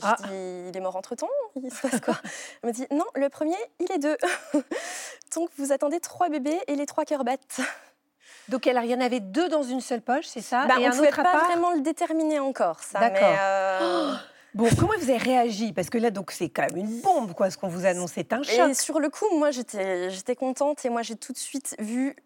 Je 0.00 0.06
Ah. 0.06 0.16
dis, 0.20 0.68
il 0.68 0.76
est 0.76 0.80
mort 0.80 0.96
entre 0.96 1.14
temps, 1.14 1.28
il 1.62 1.72
se 1.72 1.80
passe 1.86 2.00
quoi? 2.00 2.14
Elle 2.62 2.68
me 2.68 2.72
dit 2.74 2.86
non, 2.90 3.04
le 3.14 3.28
premier, 3.28 3.56
il 3.80 3.90
est 3.92 3.98
deux. 3.98 4.16
donc 5.34 5.50
vous 5.58 5.72
attendez 5.72 6.00
trois 6.00 6.28
bébés 6.28 6.58
et 6.66 6.76
les 6.76 6.86
trois 6.86 7.04
cœurs 7.04 7.24
battent. 7.24 7.60
Donc 8.48 8.66
elle, 8.66 8.78
il 8.84 8.90
y 8.90 8.94
en 8.94 9.00
avait 9.00 9.20
deux 9.20 9.48
dans 9.48 9.62
une 9.64 9.80
seule 9.80 10.02
poche, 10.02 10.26
c'est 10.26 10.40
ça? 10.40 10.66
Bah, 10.66 10.74
Et 10.78 10.86
on 10.86 10.90
ne 10.90 10.94
pouvait 10.96 11.10
pas 11.10 11.24
part? 11.24 11.44
vraiment 11.46 11.72
le 11.72 11.80
déterminer 11.80 12.38
encore, 12.38 12.80
ça. 12.80 13.00
D'accord. 13.00 13.34
euh, 13.40 14.14
Bon, 14.54 14.68
comment 14.78 14.92
vous 14.96 15.10
avez 15.10 15.16
réagi? 15.18 15.72
Parce 15.72 15.90
que 15.90 15.98
là, 15.98 16.10
donc 16.10 16.30
c'est 16.30 16.48
quand 16.48 16.62
même 16.62 16.76
une 16.76 17.00
bombe, 17.00 17.34
quoi, 17.34 17.50
ce 17.50 17.58
qu'on 17.58 17.68
vous 17.68 17.84
annonce, 17.86 18.12
c'est 18.14 18.32
un 18.32 18.42
choc. 18.42 18.70
Et 18.70 18.74
sur 18.74 19.00
le 19.00 19.10
coup, 19.10 19.26
moi, 19.36 19.50
j'étais 19.50 20.10
j'étais 20.10 20.34
contente 20.36 20.84
et 20.84 20.88
moi, 20.88 21.02
j'ai 21.02 21.16
tout 21.16 21.32
de 21.32 21.38
suite 21.38 21.74
vu. 21.78 22.16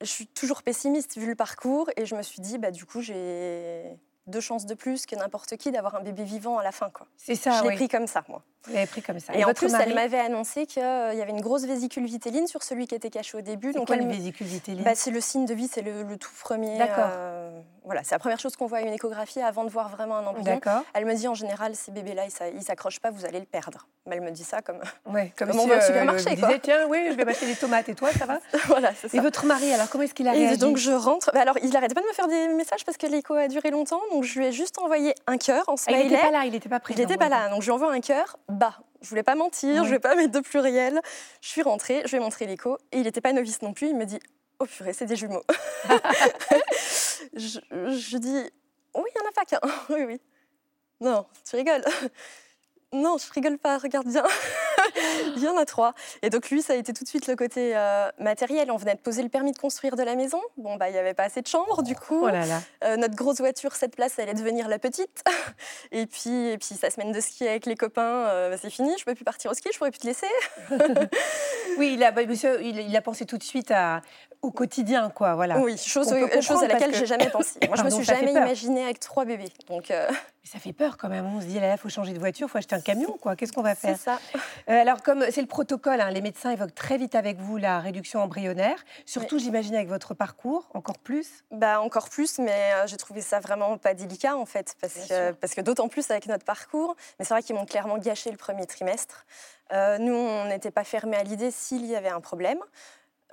Je 0.00 0.06
suis 0.06 0.26
toujours 0.26 0.62
pessimiste 0.62 1.16
vu 1.16 1.26
le 1.26 1.34
parcours 1.34 1.88
et 1.96 2.04
je 2.06 2.14
me 2.14 2.22
suis 2.22 2.40
dit, 2.40 2.58
bah, 2.58 2.70
du 2.72 2.84
coup, 2.84 3.00
j'ai 3.00 3.84
deux 4.28 4.40
chances 4.40 4.66
de 4.66 4.74
plus 4.74 5.06
que 5.06 5.16
n'importe 5.16 5.56
qui 5.56 5.70
d'avoir 5.70 5.96
un 5.96 6.02
bébé 6.02 6.24
vivant 6.24 6.58
à 6.58 6.62
la 6.62 6.72
fin. 6.72 6.90
Quoi. 6.90 7.06
C'est 7.16 7.34
ça, 7.34 7.58
je 7.58 7.62
l'ai 7.62 7.68
oui. 7.70 7.76
pris 7.76 7.88
comme 7.88 8.06
ça, 8.06 8.24
moi. 8.28 8.42
Vous 8.64 8.74
l'avez 8.74 8.86
pris 8.86 9.02
comme 9.02 9.18
ça. 9.18 9.34
Et, 9.34 9.44
en 9.44 9.54
plus, 9.54 9.70
mari, 9.72 9.84
elle 9.86 9.94
m'avait 9.94 10.18
annoncé 10.18 10.66
qu'il 10.66 10.82
y 10.82 10.84
avait 10.84 11.30
une 11.30 11.40
grosse 11.40 11.64
vésicule 11.64 12.04
vitéline 12.04 12.46
sur 12.46 12.62
celui 12.62 12.86
qui 12.86 12.94
était 12.94 13.10
caché 13.10 13.36
au 13.38 13.40
début. 13.40 13.72
Donc, 13.72 13.86
quoi 13.86 13.96
elle 13.96 14.06
vésicule 14.08 14.46
vitéline 14.46 14.82
bah, 14.82 14.94
c'est 14.94 15.10
le 15.10 15.20
signe 15.20 15.46
de 15.46 15.54
vie, 15.54 15.68
c'est 15.68 15.82
le, 15.82 16.02
le 16.02 16.16
tout 16.16 16.30
premier. 16.40 16.76
D'accord. 16.76 17.08
euh, 17.10 17.47
voilà, 17.84 18.02
c'est 18.04 18.14
la 18.14 18.18
première 18.18 18.38
chose 18.38 18.54
qu'on 18.56 18.66
voit 18.66 18.78
à 18.78 18.80
une 18.82 18.92
échographie 18.92 19.40
avant 19.40 19.64
de 19.64 19.70
voir 19.70 19.88
vraiment 19.88 20.16
un 20.16 20.26
embryon. 20.26 20.60
Elle 20.94 21.04
me 21.06 21.14
dit 21.14 21.26
en 21.28 21.34
général, 21.34 21.74
ces 21.74 21.90
bébés-là, 21.90 22.24
ils 22.26 22.30
s'a- 22.30 22.48
ils 22.50 22.62
s'accrochent 22.62 23.00
pas, 23.00 23.10
vous 23.10 23.24
allez 23.24 23.40
le 23.40 23.46
perdre. 23.46 23.86
Mais 24.06 24.16
elle 24.16 24.22
me 24.22 24.30
dit 24.30 24.44
ça 24.44 24.60
comme. 24.62 24.80
Ouais, 25.06 25.32
comme 25.36 25.48
Comme 25.48 25.58
si 25.58 25.64
on 25.64 25.68
va 25.68 25.76
au 25.76 25.78
euh, 25.78 25.80
supermarché, 25.86 26.30
vous 26.30 26.36
quoi. 26.36 26.48
disiez, 26.48 26.60
tiens, 26.60 26.86
oui, 26.88 27.06
je 27.10 27.14
vais 27.16 27.24
m'acheter 27.24 27.46
des 27.46 27.56
tomates 27.56 27.88
et 27.88 27.94
toi, 27.94 28.10
ça 28.12 28.26
va 28.26 28.38
voilà, 28.66 28.94
ça. 28.94 29.08
Et 29.12 29.20
votre 29.20 29.44
mari, 29.46 29.72
alors 29.72 29.88
comment 29.90 30.04
est-ce 30.04 30.14
qu'il 30.14 30.28
a 30.28 30.34
Et 30.34 30.56
donc 30.56 30.76
je 30.76 30.90
rentre. 30.92 31.30
Alors 31.36 31.56
il 31.62 31.74
arrêtait 31.76 31.94
pas 31.94 32.02
de 32.02 32.06
me 32.06 32.12
faire 32.12 32.28
des 32.28 32.48
messages 32.48 32.84
parce 32.84 32.96
que 32.98 33.06
l'écho 33.06 33.34
a 33.34 33.48
duré 33.48 33.70
longtemps. 33.70 34.00
Donc 34.12 34.24
je 34.24 34.38
lui 34.38 34.46
ai 34.46 34.52
juste 34.52 34.78
envoyé 34.78 35.14
un 35.26 35.38
cœur 35.38 35.64
en 35.68 35.74
Ah, 35.86 35.92
il 35.92 36.08
n'était 36.08 36.20
pas 36.22 36.30
là, 36.30 36.44
il 36.44 36.52
n'était 36.52 36.68
pas 36.68 36.76
il 36.76 36.80
présent. 36.80 37.00
n'était 37.00 37.16
pas 37.16 37.28
là. 37.28 37.48
Donc 37.48 37.62
je 37.62 37.66
lui 37.66 37.72
envoie 37.72 37.92
un 37.92 38.00
cœur 38.00 38.38
bas. 38.48 38.74
Je 39.00 39.08
voulais 39.10 39.22
pas 39.22 39.36
mentir, 39.36 39.82
Ouais. 39.82 39.86
je 39.88 39.92
vais 39.92 40.00
pas 40.00 40.16
mettre 40.16 40.32
de 40.32 40.40
pluriel. 40.40 41.00
Je 41.40 41.48
suis 41.48 41.62
rentrée, 41.62 42.02
je 42.04 42.10
lui 42.10 42.16
ai 42.16 42.20
montré 42.20 42.46
l'écho 42.46 42.78
et 42.92 42.98
il 42.98 43.04
n'était 43.04 43.20
pas 43.20 43.32
novice 43.32 43.62
non 43.62 43.72
plus. 43.72 43.88
Il 43.88 43.96
me 43.96 44.04
dit 44.04 44.18
Oh 44.60 44.66
purée, 44.66 44.92
c'est 44.92 45.06
des 45.06 45.16
jumeaux. 45.16 45.44
je, 47.34 47.60
je 47.70 48.16
dis 48.18 48.50
Oui, 48.94 49.04
il 49.14 49.20
n'y 49.20 49.26
en 49.26 49.28
a 49.28 49.32
pas 49.32 49.44
qu'un. 49.44 49.60
oui, 49.94 50.04
oui. 50.04 50.20
Non, 51.00 51.26
tu 51.48 51.56
rigoles. 51.56 51.84
Non, 52.92 53.18
je 53.18 53.32
rigole 53.32 53.58
pas, 53.58 53.78
regarde 53.78 54.08
bien. 54.08 54.24
Il 55.36 55.42
y 55.42 55.48
en 55.48 55.56
a 55.56 55.64
trois. 55.64 55.94
Et 56.22 56.30
donc 56.30 56.50
lui, 56.50 56.62
ça 56.62 56.72
a 56.72 56.76
été 56.76 56.92
tout 56.92 57.04
de 57.04 57.08
suite 57.08 57.26
le 57.26 57.36
côté 57.36 57.76
euh, 57.76 58.08
matériel. 58.18 58.70
On 58.70 58.76
venait 58.76 58.94
de 58.94 59.00
poser 59.00 59.22
le 59.22 59.28
permis 59.28 59.52
de 59.52 59.58
construire 59.58 59.96
de 59.96 60.02
la 60.02 60.14
maison. 60.14 60.40
Bon, 60.56 60.76
bah, 60.76 60.88
il 60.88 60.92
n'y 60.92 60.98
avait 60.98 61.14
pas 61.14 61.24
assez 61.24 61.42
de 61.42 61.46
chambres, 61.46 61.82
du 61.82 61.94
coup. 61.94 62.20
Oh 62.22 62.28
là 62.28 62.46
là. 62.46 62.60
Euh, 62.84 62.96
notre 62.96 63.14
grosse 63.14 63.38
voiture, 63.38 63.74
cette 63.74 63.96
place, 63.96 64.18
allait 64.18 64.34
devenir 64.34 64.68
la 64.68 64.78
petite. 64.78 65.22
et 65.92 66.06
puis, 66.06 66.48
et 66.48 66.58
puis 66.58 66.74
sa 66.74 66.90
semaine 66.90 67.12
de 67.12 67.20
ski 67.20 67.46
avec 67.46 67.66
les 67.66 67.76
copains, 67.76 68.02
euh, 68.02 68.56
c'est 68.60 68.70
fini. 68.70 68.92
Je 68.98 69.04
peux 69.04 69.14
plus 69.14 69.24
partir 69.24 69.50
au 69.50 69.54
ski, 69.54 69.68
je 69.72 69.78
pourrais 69.78 69.90
plus 69.90 70.00
te 70.00 70.06
laisser. 70.06 70.26
Oui, 71.78 71.92
il 71.94 72.02
a, 72.02 72.10
bah, 72.10 72.24
monsieur, 72.26 72.60
il, 72.60 72.80
il 72.80 72.96
a 72.96 73.00
pensé 73.02 73.24
tout 73.24 73.38
de 73.38 73.42
suite 73.44 73.70
à, 73.70 74.00
au 74.42 74.50
quotidien, 74.50 75.10
quoi, 75.10 75.34
voilà. 75.34 75.58
Oui, 75.58 75.76
chose, 75.78 76.12
à 76.12 76.66
laquelle 76.66 76.90
que- 76.90 76.96
j'ai 76.96 77.06
jamais 77.06 77.30
pensé. 77.30 77.58
Moi, 77.66 77.76
je 77.76 77.84
me 77.84 77.90
suis 77.90 78.04
ça 78.04 78.14
jamais 78.16 78.32
imaginée 78.32 78.82
avec 78.84 78.98
trois 79.00 79.24
bébés. 79.24 79.52
Donc, 79.68 79.90
euh, 79.90 80.06
Mais 80.08 80.50
ça 80.50 80.58
fait 80.58 80.72
peur 80.72 80.96
quand 80.96 81.08
même. 81.08 81.26
On 81.26 81.40
se 81.40 81.46
dit, 81.46 81.60
là, 81.60 81.72
il 81.72 81.78
faut 81.78 81.88
changer 81.88 82.12
de 82.12 82.18
voiture, 82.18 82.48
il 82.48 82.50
faut 82.50 82.58
acheter 82.58 82.74
un 82.74 82.80
camion, 82.80 83.16
quoi. 83.20 83.36
Qu'est-ce 83.36 83.52
qu'on 83.52 83.62
va 83.62 83.74
c'est 83.74 83.94
faire? 83.94 83.98
ça. 83.98 84.18
Euh, 84.70 84.77
Alors, 84.78 85.02
comme 85.02 85.24
c'est 85.30 85.40
le 85.40 85.46
protocole, 85.46 86.00
hein, 86.00 86.10
les 86.10 86.20
médecins 86.20 86.50
évoquent 86.50 86.74
très 86.74 86.96
vite 86.96 87.14
avec 87.14 87.38
vous 87.38 87.56
la 87.56 87.80
réduction 87.80 88.20
embryonnaire. 88.20 88.84
Surtout, 89.06 89.38
j'imagine, 89.38 89.74
avec 89.74 89.88
votre 89.88 90.14
parcours, 90.14 90.68
encore 90.74 90.98
plus. 90.98 91.44
Bah, 91.50 91.80
encore 91.80 92.08
plus, 92.08 92.38
mais 92.38 92.72
euh, 92.74 92.86
j'ai 92.86 92.96
trouvé 92.96 93.20
ça 93.20 93.40
vraiment 93.40 93.76
pas 93.78 93.94
délicat 93.94 94.36
en 94.36 94.46
fait, 94.46 94.76
parce 94.80 94.94
Bien 94.94 95.02
que, 95.02 95.26
sûr. 95.30 95.36
parce 95.40 95.54
que 95.54 95.60
d'autant 95.60 95.88
plus 95.88 96.10
avec 96.10 96.26
notre 96.26 96.44
parcours. 96.44 96.96
Mais 97.18 97.24
c'est 97.24 97.34
vrai 97.34 97.42
qu'ils 97.42 97.56
m'ont 97.56 97.66
clairement 97.66 97.98
gâché 97.98 98.30
le 98.30 98.36
premier 98.36 98.66
trimestre. 98.66 99.26
Euh, 99.72 99.98
nous, 99.98 100.14
on 100.14 100.46
n'était 100.46 100.70
pas 100.70 100.84
fermés 100.84 101.16
à 101.16 101.22
l'idée 101.24 101.50
s'il 101.50 101.84
y 101.84 101.96
avait 101.96 102.08
un 102.08 102.20
problème. 102.20 102.58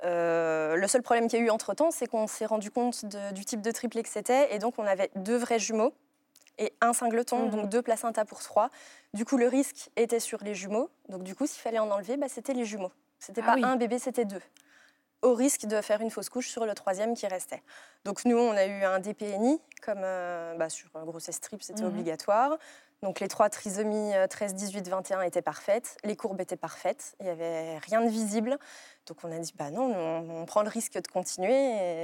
Euh, 0.04 0.76
le 0.76 0.88
seul 0.88 1.02
problème 1.02 1.26
qu'il 1.28 1.38
y 1.38 1.42
a 1.42 1.46
eu 1.46 1.50
entre-temps, 1.50 1.90
c'est 1.90 2.06
qu'on 2.06 2.26
s'est 2.26 2.44
rendu 2.44 2.70
compte 2.70 3.06
de- 3.06 3.32
du 3.32 3.44
type 3.46 3.62
de 3.62 3.70
triplé 3.70 4.02
que 4.02 4.10
c'était, 4.10 4.54
et 4.54 4.58
donc 4.58 4.74
on 4.78 4.86
avait 4.86 5.10
deux 5.16 5.36
vrais 5.38 5.58
jumeaux 5.58 5.94
et 6.58 6.72
un 6.80 6.92
singleton, 6.92 7.44
Mhm. 7.46 7.50
donc 7.50 7.68
deux 7.68 7.82
placentas 7.82 8.24
pour 8.24 8.42
trois. 8.42 8.70
Du 9.14 9.24
coup, 9.24 9.36
le 9.36 9.48
risque 9.48 9.90
était 9.96 10.20
sur 10.20 10.42
les 10.42 10.54
jumeaux. 10.54 10.90
Donc 11.08 11.22
du 11.22 11.34
coup, 11.34 11.46
s'il 11.46 11.60
fallait 11.60 11.78
en 11.78 11.90
enlever, 11.90 12.16
bah, 12.16 12.28
c'était 12.28 12.54
les 12.54 12.64
jumeaux. 12.64 12.92
C'était 13.18 13.42
Ah 13.42 13.46
pas 13.46 13.54
oui. 13.54 13.64
un 13.64 13.76
bébé, 13.76 13.98
c'était 13.98 14.24
deux. 14.24 14.40
Au 15.22 15.34
risque 15.34 15.64
de 15.66 15.80
faire 15.80 16.00
une 16.02 16.10
fausse 16.10 16.28
couche 16.28 16.48
sur 16.48 16.66
le 16.66 16.74
troisième 16.74 17.14
qui 17.14 17.26
restait. 17.26 17.62
Donc 18.04 18.24
nous, 18.26 18.36
on 18.38 18.52
a 18.52 18.66
eu 18.66 18.84
un 18.84 18.98
DPNI, 19.00 19.60
comme 19.82 20.02
euh, 20.04 20.54
bah, 20.56 20.68
sur 20.68 20.88
euh, 20.94 21.04
grossesse 21.04 21.40
triple, 21.40 21.62
c'était 21.64 21.82
Mhm. 21.82 21.88
obligatoire. 21.88 22.58
Donc 23.02 23.20
les 23.20 23.28
trois 23.28 23.48
trisomies 23.50 24.14
euh, 24.14 24.26
13, 24.26 24.54
18, 24.54 24.88
21 24.88 25.20
étaient 25.22 25.42
parfaites, 25.42 25.96
les 26.04 26.16
courbes 26.16 26.40
étaient 26.40 26.56
parfaites, 26.56 27.14
il 27.20 27.24
n'y 27.26 27.30
avait 27.30 27.78
rien 27.78 28.00
de 28.00 28.08
visible. 28.08 28.58
Donc 29.06 29.18
on 29.22 29.30
a 29.30 29.38
dit, 29.38 29.52
bah 29.56 29.70
non, 29.70 29.84
on, 29.94 30.40
on 30.42 30.46
prend 30.46 30.62
le 30.62 30.68
risque 30.68 31.00
de 31.00 31.06
continuer. 31.06 31.52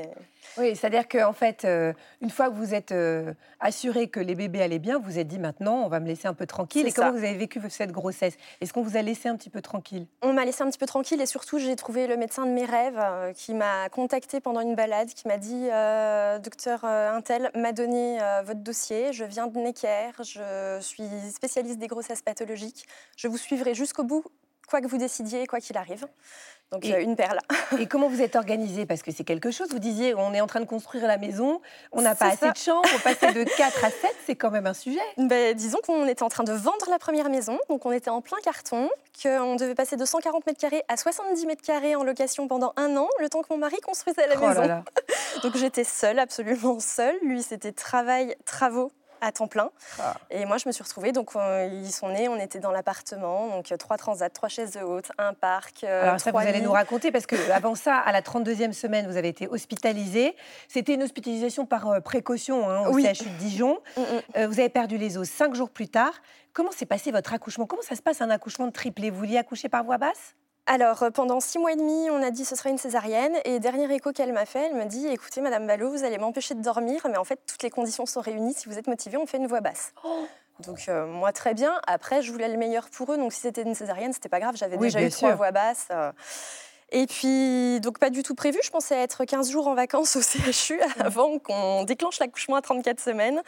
et- 0.03 0.09
Oui, 0.57 0.77
c'est-à-dire 0.77 1.09
qu'en 1.09 1.33
fait, 1.33 1.65
euh, 1.65 1.93
une 2.21 2.31
fois 2.31 2.49
que 2.49 2.55
vous 2.55 2.75
êtes 2.75 2.93
euh, 2.93 3.35
assuré 3.59 4.07
que 4.09 4.21
les 4.21 4.37
bébés 4.37 4.63
allaient 4.63 4.79
bien, 4.79 5.01
vous 5.01 5.19
êtes 5.19 5.27
dit 5.27 5.41
maintenant, 5.41 5.83
on 5.83 5.89
va 5.89 5.99
me 5.99 6.07
laisser 6.07 6.29
un 6.29 6.35
peu 6.35 6.47
tranquille. 6.47 6.87
Et 6.87 6.93
comment 6.93 7.11
vous 7.11 7.17
avez 7.25 7.35
vécu 7.35 7.61
cette 7.71 7.91
grossesse? 7.91 8.35
Est-ce 8.61 8.73
qu'on 8.73 8.83
vous 8.83 8.97
a 8.97 9.03
laissé 9.03 9.29
un 9.29 9.35
petit 9.37 9.51
peu 9.51 9.61
tranquille? 9.61 10.07
On 10.23 10.33
m'a 10.33 10.45
laissé 10.45 10.63
un 10.63 10.69
petit 10.71 10.79
peu 10.79 10.87
tranquille 10.87 11.21
et 11.21 11.27
surtout 11.27 11.59
j'ai 11.59 11.75
trouvé 11.75 12.07
le 12.07 12.17
médecin 12.17 12.47
de 12.47 12.53
mes 12.53 12.67
rêves 12.67 12.99
euh, 13.01 13.33
qui 13.33 13.55
m'a 13.55 13.89
contacté 13.89 14.41
pendant 14.41 14.61
une 14.61 14.77
balade, 14.77 15.09
qui 15.09 15.27
m'a 15.27 15.39
dit 15.39 15.69
docteur 16.45 16.85
Intel 16.85 17.51
m'a 17.57 17.73
donné 17.73 18.19
votre 18.45 18.61
dossier, 18.61 19.13
je 19.13 19.25
viens 19.25 19.49
de 19.49 19.59
Necker, 19.59 20.11
je 20.23 20.79
suis 20.83 21.09
spécialiste 21.35 21.79
des 21.79 21.87
grossesses 21.87 22.23
pathologiques, 22.23 22.87
je 23.17 23.29
vous 23.29 23.39
suivrai 23.39 23.75
jusqu'au 23.75 24.05
bout, 24.05 24.25
quoi 24.69 24.81
que 24.81 24.87
vous 24.87 24.99
décidiez, 24.99 25.47
quoi 25.47 25.61
qu'il 25.61 25.77
arrive. 25.77 26.07
Donc 26.71 26.87
Et- 26.87 26.95
euh, 26.95 27.03
une 27.03 27.17
perle. 27.17 27.39
Et 27.79 27.87
comment 27.87 28.09
vous 28.09 28.23
êtes 28.23 28.35
organisé? 28.37 28.87
Parce 28.87 29.03
que 29.03 29.13
c'est 29.13 29.25
quelque 29.25 29.51
chose. 29.51 29.69
Vous 29.71 29.79
disiez, 29.79 30.15
on 30.15 30.33
est 30.33 30.41
en 30.41 30.47
train 30.47 30.61
de 30.61 30.65
construire 30.65 31.07
la 31.07 31.19
maison, 31.19 31.61
on 31.91 32.01
n'a 32.01 32.15
pas 32.15 32.29
assez 32.29 32.51
de 32.51 32.57
chambres, 32.57 32.89
passer 33.05 33.31
de 33.35 33.45
4 33.45 33.85
à 33.85 33.91
7, 33.91 34.15
c'est 34.25 34.37
quand 34.37 34.51
même 34.51 34.67
un 34.67 34.73
sujet. 34.73 34.99
Ben, 35.19 35.55
disons 35.55 35.81
qu'on 35.85 36.07
était 36.09 36.23
en 36.23 36.31
train 36.31 36.45
de 36.45 36.53
vendre 36.53 36.89
la 36.89 36.99
première 36.99 37.29
maison, 37.29 37.59
donc 37.69 37.85
on 37.85 37.93
était 37.93 38.09
en 38.09 38.23
plein 38.23 38.39
carton, 38.43 38.89
qu'on 39.23 39.57
devait 39.57 39.75
passer 39.75 39.97
de 39.97 40.05
140 40.07 40.47
mètres 40.47 40.61
carrés 40.61 40.83
à 40.89 40.97
70 40.97 41.45
mètres 41.45 41.63
carrés 41.63 41.95
en 41.95 42.05
location 42.05 42.49
pendant 42.49 42.73
un 42.77 42.97
an, 42.97 43.09
le 43.21 43.29
temps 43.29 43.43
que 43.43 43.49
mon 43.51 43.59
mari 43.59 43.77
construisait 43.85 44.27
la 44.27 44.37
Oh 44.39 44.49
maison. 44.49 44.61
là 44.63 44.67
là. 44.67 44.85
Donc 45.43 45.55
j'étais 45.59 45.85
seule, 45.85 46.19
absolument 46.19 46.81
seule. 46.81 47.19
Lui, 47.23 47.43
c'était 47.43 47.73
travail, 47.73 48.35
travaux 48.47 48.91
à 49.23 49.33
temps 49.33 49.47
plein. 49.47 49.71
Ah. 49.99 50.15
Et 50.31 50.45
moi, 50.45 50.59
je 50.59 50.69
me 50.69 50.73
suis 50.73 50.83
retrouvée. 50.83 51.13
Donc, 51.13 51.35
euh, 51.37 51.69
ils 51.73 51.91
sont 51.93 52.09
nés, 52.11 52.29
on 52.29 52.37
était 52.37 52.59
dans 52.59 52.73
l'appartement. 52.73 53.49
Donc, 53.49 53.73
euh, 53.73 53.77
trois 53.79 53.97
transats, 53.97 54.29
trois 54.29 54.49
chaises 54.51 54.77
hautes, 54.77 55.11
un 55.17 55.33
parc. 55.33 55.85
euh, 55.85 56.03
Alors 56.09 56.21
ça, 56.21 56.33
vous 56.33 56.39
allez 56.39 56.61
nous 56.61 56.73
raconter, 56.73 57.11
parce 57.13 57.27
que 57.27 57.51
avant 57.51 57.75
ça, 57.75 57.97
à 57.97 58.13
la 58.13 58.21
32e 58.21 58.73
semaine, 58.73 59.07
vous 59.07 59.17
avez 59.17 59.29
été 59.29 59.49
hospitalisé. 59.49 60.37
C'était 60.69 60.95
une 60.95 61.03
hospitalisation 61.03 61.65
par 61.65 61.89
euh, 61.89 62.01
précaution 62.01 62.69
hein, 62.69 62.89
au 62.89 62.95
Oui. 62.95 63.05
CHU 63.15 63.25
de 63.31 63.35
Dijon. 63.39 63.79
Mm, 63.97 64.01
mm. 64.01 64.05
Euh, 64.37 64.47
vous 64.49 64.59
avez 64.61 64.69
perdu 64.69 64.99
les 64.99 65.17
os 65.17 65.29
cinq 65.29 65.55
jours 65.55 65.71
plus 65.71 65.89
tard. 65.89 66.13
Comment 66.53 66.73
s'est 66.73 66.85
passé 66.87 67.13
votre 67.13 67.33
accouchement? 67.33 67.65
Comment 67.67 67.83
ça 67.83 67.95
se 67.97 68.03
passe 68.03 68.21
un 68.21 68.29
accouchement 68.29 68.67
de 68.67 68.73
triplé 68.73 69.09
Vous 69.11 69.19
vouliez 69.19 69.39
accoucher 69.39 69.69
par 69.71 69.85
voie 69.85 69.97
basse? 69.99 70.35
Alors, 70.67 71.05
pendant 71.13 71.41
six 71.41 71.59
mois 71.59 71.73
et 71.73 71.77
demi, 71.77 72.09
on 72.11 72.23
a 72.23 72.31
dit 72.31 72.45
ce 72.45 72.55
sera 72.57 72.71
une 72.71 72.79
césarienne. 72.79 73.35
Et 73.45 73.59
dernier 73.59 73.93
écho 73.95 74.13
qu'elle 74.13 74.33
m'a 74.33 74.47
fait, 74.47 74.67
elle 74.67 74.75
me 74.75 74.85
dit 74.85 75.07
écoutez, 75.09 75.41
Madame 75.41 75.67
Ballot, 75.67 75.91
vous 75.91 76.05
allez 76.05 76.19
m'empêcher 76.19 76.55
de 76.55 76.63
dormir, 76.63 77.01
mais 77.11 77.17
en 77.19 77.25
fait, 77.25 77.41
toutes 77.47 77.63
les 77.63 77.71
conditions 77.71 78.07
sont 78.07 78.21
réunies. 78.21 78.55
Si 78.55 78.69
vous 78.69 78.79
êtes 78.79 78.87
motivée, 78.87 79.17
on 79.17 79.27
fait 79.27 79.39
une 79.39 79.47
voix 79.49 79.61
basse. 79.61 79.93
Oh. 80.05 80.27
Donc, 80.67 80.85
euh, 80.89 81.07
moi, 81.07 81.33
très 81.33 81.55
bien. 81.55 81.81
Après, 81.87 82.21
je 82.23 82.31
voulais 82.31 82.47
le 82.49 82.59
meilleur 82.59 82.89
pour 82.91 83.11
eux. 83.13 83.17
Donc, 83.17 83.33
si 83.33 83.41
c'était 83.41 83.63
une 83.63 83.75
césarienne, 83.75 84.13
c'était 84.13 84.29
pas 84.29 84.39
grave. 84.39 84.55
J'avais 84.55 84.77
Oui, 84.77 84.89
déjà 84.89 85.03
eu 85.03 85.09
trois 85.11 85.31
sûr. 85.31 85.37
voix 85.37 85.51
basses. 85.51 85.89
euh. 85.91 86.13
Et 86.91 87.07
puis, 87.07 87.81
donc, 87.81 87.99
pas 87.99 88.11
du 88.11 88.23
tout 88.23 88.35
prévu. 88.35 88.59
Je 88.63 88.71
pensais 88.71 88.95
être 88.95 89.25
15 89.25 89.51
jours 89.51 89.67
en 89.67 89.75
vacances 89.75 90.15
au 90.17 90.21
CHU 90.21 90.79
avant 91.01 91.39
qu'on 91.39 91.85
déclenche 91.85 92.21
l'accouchement 92.21 92.57
à 92.57 92.61
34 92.61 93.01
semaines. 93.01 93.43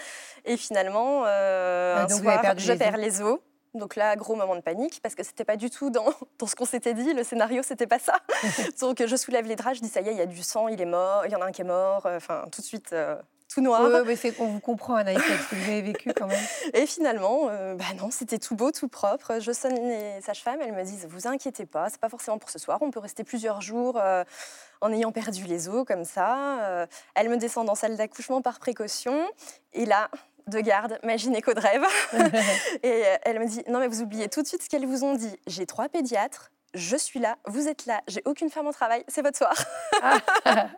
Et 0.46 0.56
finalement, 0.56 1.24
euh, 1.26 1.96
Ah, 1.98 2.04
un 2.04 2.08
soir, 2.08 2.54
je 2.56 2.72
perds 2.72 2.96
les 2.96 3.20
os. 3.20 3.38
Donc 3.74 3.96
là, 3.96 4.14
gros 4.16 4.34
moment 4.36 4.54
de 4.56 4.60
panique, 4.60 5.00
parce 5.02 5.14
que 5.14 5.22
c'était 5.22 5.44
pas 5.44 5.56
du 5.56 5.70
tout 5.70 5.90
dans, 5.90 6.06
dans 6.38 6.46
ce 6.46 6.54
qu'on 6.54 6.64
s'était 6.64 6.94
dit. 6.94 7.12
Le 7.12 7.24
scénario, 7.24 7.62
c'était 7.62 7.86
pas 7.86 7.98
ça. 7.98 8.14
donc, 8.80 9.02
je 9.04 9.16
soulève 9.16 9.46
les 9.46 9.56
draps, 9.56 9.76
je 9.76 9.82
dis 9.82 9.88
ça 9.88 10.00
y 10.00 10.08
est, 10.08 10.12
il 10.12 10.18
y 10.18 10.22
a 10.22 10.26
du 10.26 10.42
sang, 10.42 10.68
il 10.68 10.80
est 10.80 10.86
mort, 10.86 11.26
il 11.26 11.32
y 11.32 11.36
en 11.36 11.40
a 11.40 11.46
un 11.46 11.52
qui 11.52 11.62
est 11.62 11.64
mort. 11.64 12.06
euh, 12.06 12.16
Enfin, 12.16 12.44
tout 12.52 12.60
de 12.60 12.66
suite, 12.66 12.92
euh, 12.92 13.16
tout 13.52 13.60
noir. 13.60 13.82
Oui, 13.84 14.00
mais 14.06 14.16
c'est 14.16 14.32
qu'on 14.32 14.48
vous 14.48 14.60
comprend, 14.60 14.94
Anaïs, 14.94 15.20
ce 15.20 15.50
que 15.50 15.54
vous 15.56 15.70
avez 15.70 15.82
vécu 15.82 16.12
quand 16.12 16.26
même. 16.26 16.44
Et 16.74 16.86
finalement, 16.86 17.48
euh, 17.50 17.74
bah 17.74 17.84
non, 18.00 18.10
c'était 18.10 18.38
tout 18.38 18.56
beau, 18.56 18.70
tout 18.72 18.88
propre. 18.88 19.38
Je 19.40 19.52
sonne 19.52 19.74
les 19.74 20.20
sages-femmes, 20.22 20.60
elles 20.60 20.72
me 20.72 20.82
disent 20.82 21.06
Vous 21.08 21.26
inquiétez 21.26 21.66
pas, 21.66 21.88
c'est 21.90 22.00
pas 22.00 22.08
forcément 22.08 22.38
pour 22.38 22.50
ce 22.50 22.58
soir, 22.58 22.78
on 22.80 22.90
peut 22.90 23.00
rester 23.00 23.22
plusieurs 23.24 23.60
jours 23.60 23.98
euh, 24.00 24.24
en 24.80 24.92
ayant 24.92 25.12
perdu 25.12 25.44
les 25.44 25.68
os 25.68 25.84
comme 25.86 26.04
ça. 26.04 26.62
Euh, 26.62 26.86
elles 27.14 27.28
me 27.28 27.36
descendent 27.36 27.70
en 27.70 27.74
salle 27.74 27.96
d'accouchement 27.96 28.42
par 28.42 28.58
précaution. 28.58 29.24
Et 29.72 29.86
là, 29.86 30.10
de 30.48 30.60
garde, 30.60 30.98
ma 31.02 31.16
gynéco 31.16 31.52
de 31.54 31.60
rêve. 31.60 31.84
et 32.82 33.04
euh, 33.04 33.16
elle 33.22 33.40
me 33.40 33.46
dit 33.46 33.62
Non, 33.68 33.78
mais 33.80 33.88
vous 33.88 34.02
oubliez 34.02 34.28
tout 34.28 34.42
de 34.42 34.46
suite 34.46 34.62
ce 34.62 34.68
qu'elles 34.68 34.86
vous 34.86 35.04
ont 35.04 35.14
dit. 35.14 35.36
J'ai 35.46 35.66
trois 35.66 35.88
pédiatres. 35.88 36.50
Je 36.74 36.96
suis 36.96 37.20
là, 37.20 37.36
vous 37.46 37.68
êtes 37.68 37.86
là, 37.86 38.00
j'ai 38.08 38.20
aucune 38.24 38.50
femme 38.50 38.66
au 38.66 38.72
travail, 38.72 39.04
c'est 39.06 39.22
votre 39.22 39.38
soir. 39.38 39.54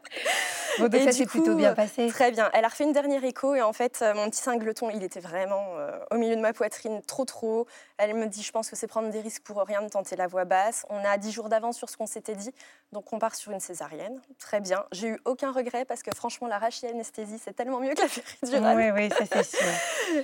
Bon, 0.79 0.85
donc 0.85 0.95
Et 0.95 1.05
ça 1.05 1.13
s'est 1.13 1.27
plutôt 1.27 1.55
bien 1.55 1.75
passé. 1.75 2.07
Très 2.09 2.31
bien. 2.31 2.51
Elle 2.53 2.65
a 2.65 2.69
refait 2.69 2.85
une 2.85 2.93
dernière 2.93 3.25
écho 3.25 3.55
et 3.55 3.63
en 3.63 3.73
fait, 3.73 4.01
euh, 4.03 4.15
mon 4.15 4.29
petit 4.31 4.41
singleton, 4.43 4.91
il 4.95 5.03
était 5.03 5.21
vraiment 5.21 5.65
euh, 5.79 5.99
au 6.11 6.17
milieu 6.17 6.37
de 6.37 6.41
ma 6.41 6.53
poitrine, 6.53 7.01
trop 7.03 7.25
trop. 7.25 7.67
Elle 7.99 8.15
me 8.15 8.27
dit, 8.27 8.43
je 8.43 8.53
pense 8.53 8.69
que 8.69 8.77
c'est 8.77 8.87
prendre 8.87 9.09
des 9.11 9.21
risques 9.21 9.43
pour 9.43 9.59
rien 9.63 9.81
de 9.83 9.89
tenter 9.89 10.17
la 10.17 10.27
voix 10.27 10.45
basse. 10.45 10.85
On 10.91 11.05
a 11.05 11.17
10 11.17 11.33
jours 11.33 11.49
d'avance 11.49 11.77
sur 11.77 11.89
ce 11.89 11.97
qu'on 11.97 12.07
s'était 12.07 12.35
dit, 12.35 12.53
donc 12.93 13.13
on 13.13 13.19
part 13.19 13.35
sur 13.35 13.53
une 13.53 13.61
césarienne. 13.61 14.21
Très 14.39 14.61
bien. 14.61 14.85
J'ai 14.93 15.09
eu 15.09 15.21
aucun 15.25 15.53
regret 15.53 15.85
parce 15.85 16.03
que 16.03 16.11
franchement, 16.15 16.47
la 16.49 16.61
anesthésie, 16.91 17.41
c'est 17.43 17.55
tellement 17.55 17.81
mieux 17.81 17.95
que 17.95 18.03
la 18.03 18.09
péridurale. 18.09 18.77
Oui, 18.77 18.91
oui, 18.91 19.11
ça 19.11 19.25
c'est 19.43 19.57
sûr. 19.57 19.67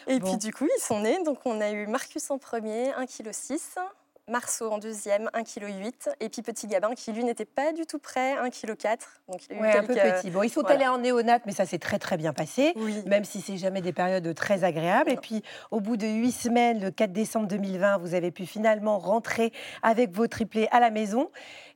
Et 0.09 0.19
Bon. 0.19 0.29
puis 0.29 0.37
du 0.39 0.53
coup, 0.53 0.69
ils 0.77 0.81
sont 0.83 1.01
nés. 1.01 1.23
Donc 1.25 1.39
on 1.45 1.61
a 1.61 1.71
eu 1.71 1.87
Marcus 1.87 2.31
en 2.31 2.39
premier, 2.39 2.91
1,6 2.93 3.59
kg. 3.59 3.81
Marceau 4.29 4.71
en 4.71 4.79
deuxième, 4.79 5.29
1,8 5.35 5.91
kg. 5.91 6.15
Et 6.21 6.29
puis 6.29 6.43
Petit 6.43 6.67
Gabin 6.69 6.95
qui, 6.95 7.13
lui, 7.13 7.25
n'était 7.25 7.45
pas 7.45 7.73
du 7.73 7.87
tout 7.87 7.99
prêt, 7.99 8.35
1,4 8.37 8.51
kg. 8.51 8.99
Donc 9.29 9.41
il 9.51 9.53
a 9.53 9.59
eu 9.59 9.61
Ouais, 9.61 9.77
un 9.77 9.83
peu 9.83 9.95
petit. 9.95 10.31
Bon, 10.31 10.43
ils 10.43 10.49
sont 10.51 10.61
voilà. 10.61 10.77
allés 10.77 10.87
en 10.89 10.99
néonate, 10.99 11.43
mais 11.45 11.53
ça 11.53 11.67
s'est 11.67 11.79
très 11.79 11.99
très 11.99 12.17
bien 12.17 12.33
passé. 12.33 12.73
Oui. 12.77 13.03
Même 13.07 13.25
si 13.25 13.41
c'est 13.41 13.57
jamais 13.57 13.81
des 13.81 13.93
périodes 13.93 14.33
très 14.35 14.63
agréables. 14.65 15.11
Et 15.11 15.17
puis, 15.17 15.43
au 15.71 15.81
bout 15.81 15.97
de 15.97 16.07
huit 16.07 16.33
semaines, 16.33 16.81
le 16.81 16.91
4 16.91 17.13
décembre 17.13 17.49
2020, 17.49 17.99
vous 17.99 18.15
avez 18.15 18.31
pu 18.31 18.47
finalement 18.47 18.99
rentrer 18.99 19.53
avec 19.83 20.13
vos 20.13 20.29
triplés 20.29 20.69
à 20.71 20.79
la 20.79 20.91
maison. 20.91 21.31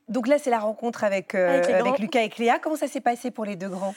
Donc 0.07 0.27
là, 0.27 0.37
c'est 0.39 0.49
la 0.49 0.59
rencontre 0.59 1.03
avec, 1.03 1.35
euh, 1.35 1.61
Avec. 1.79 1.99
Lucas 1.99 2.21
et 2.21 2.29
Cléa. 2.29 2.59
Comment 2.59 2.77
ça 2.77 2.87
s'est 2.87 3.01
passé 3.01 3.29
pour 3.29 3.43
les 3.43 3.57
deux 3.57 3.67
grands? 3.69 3.93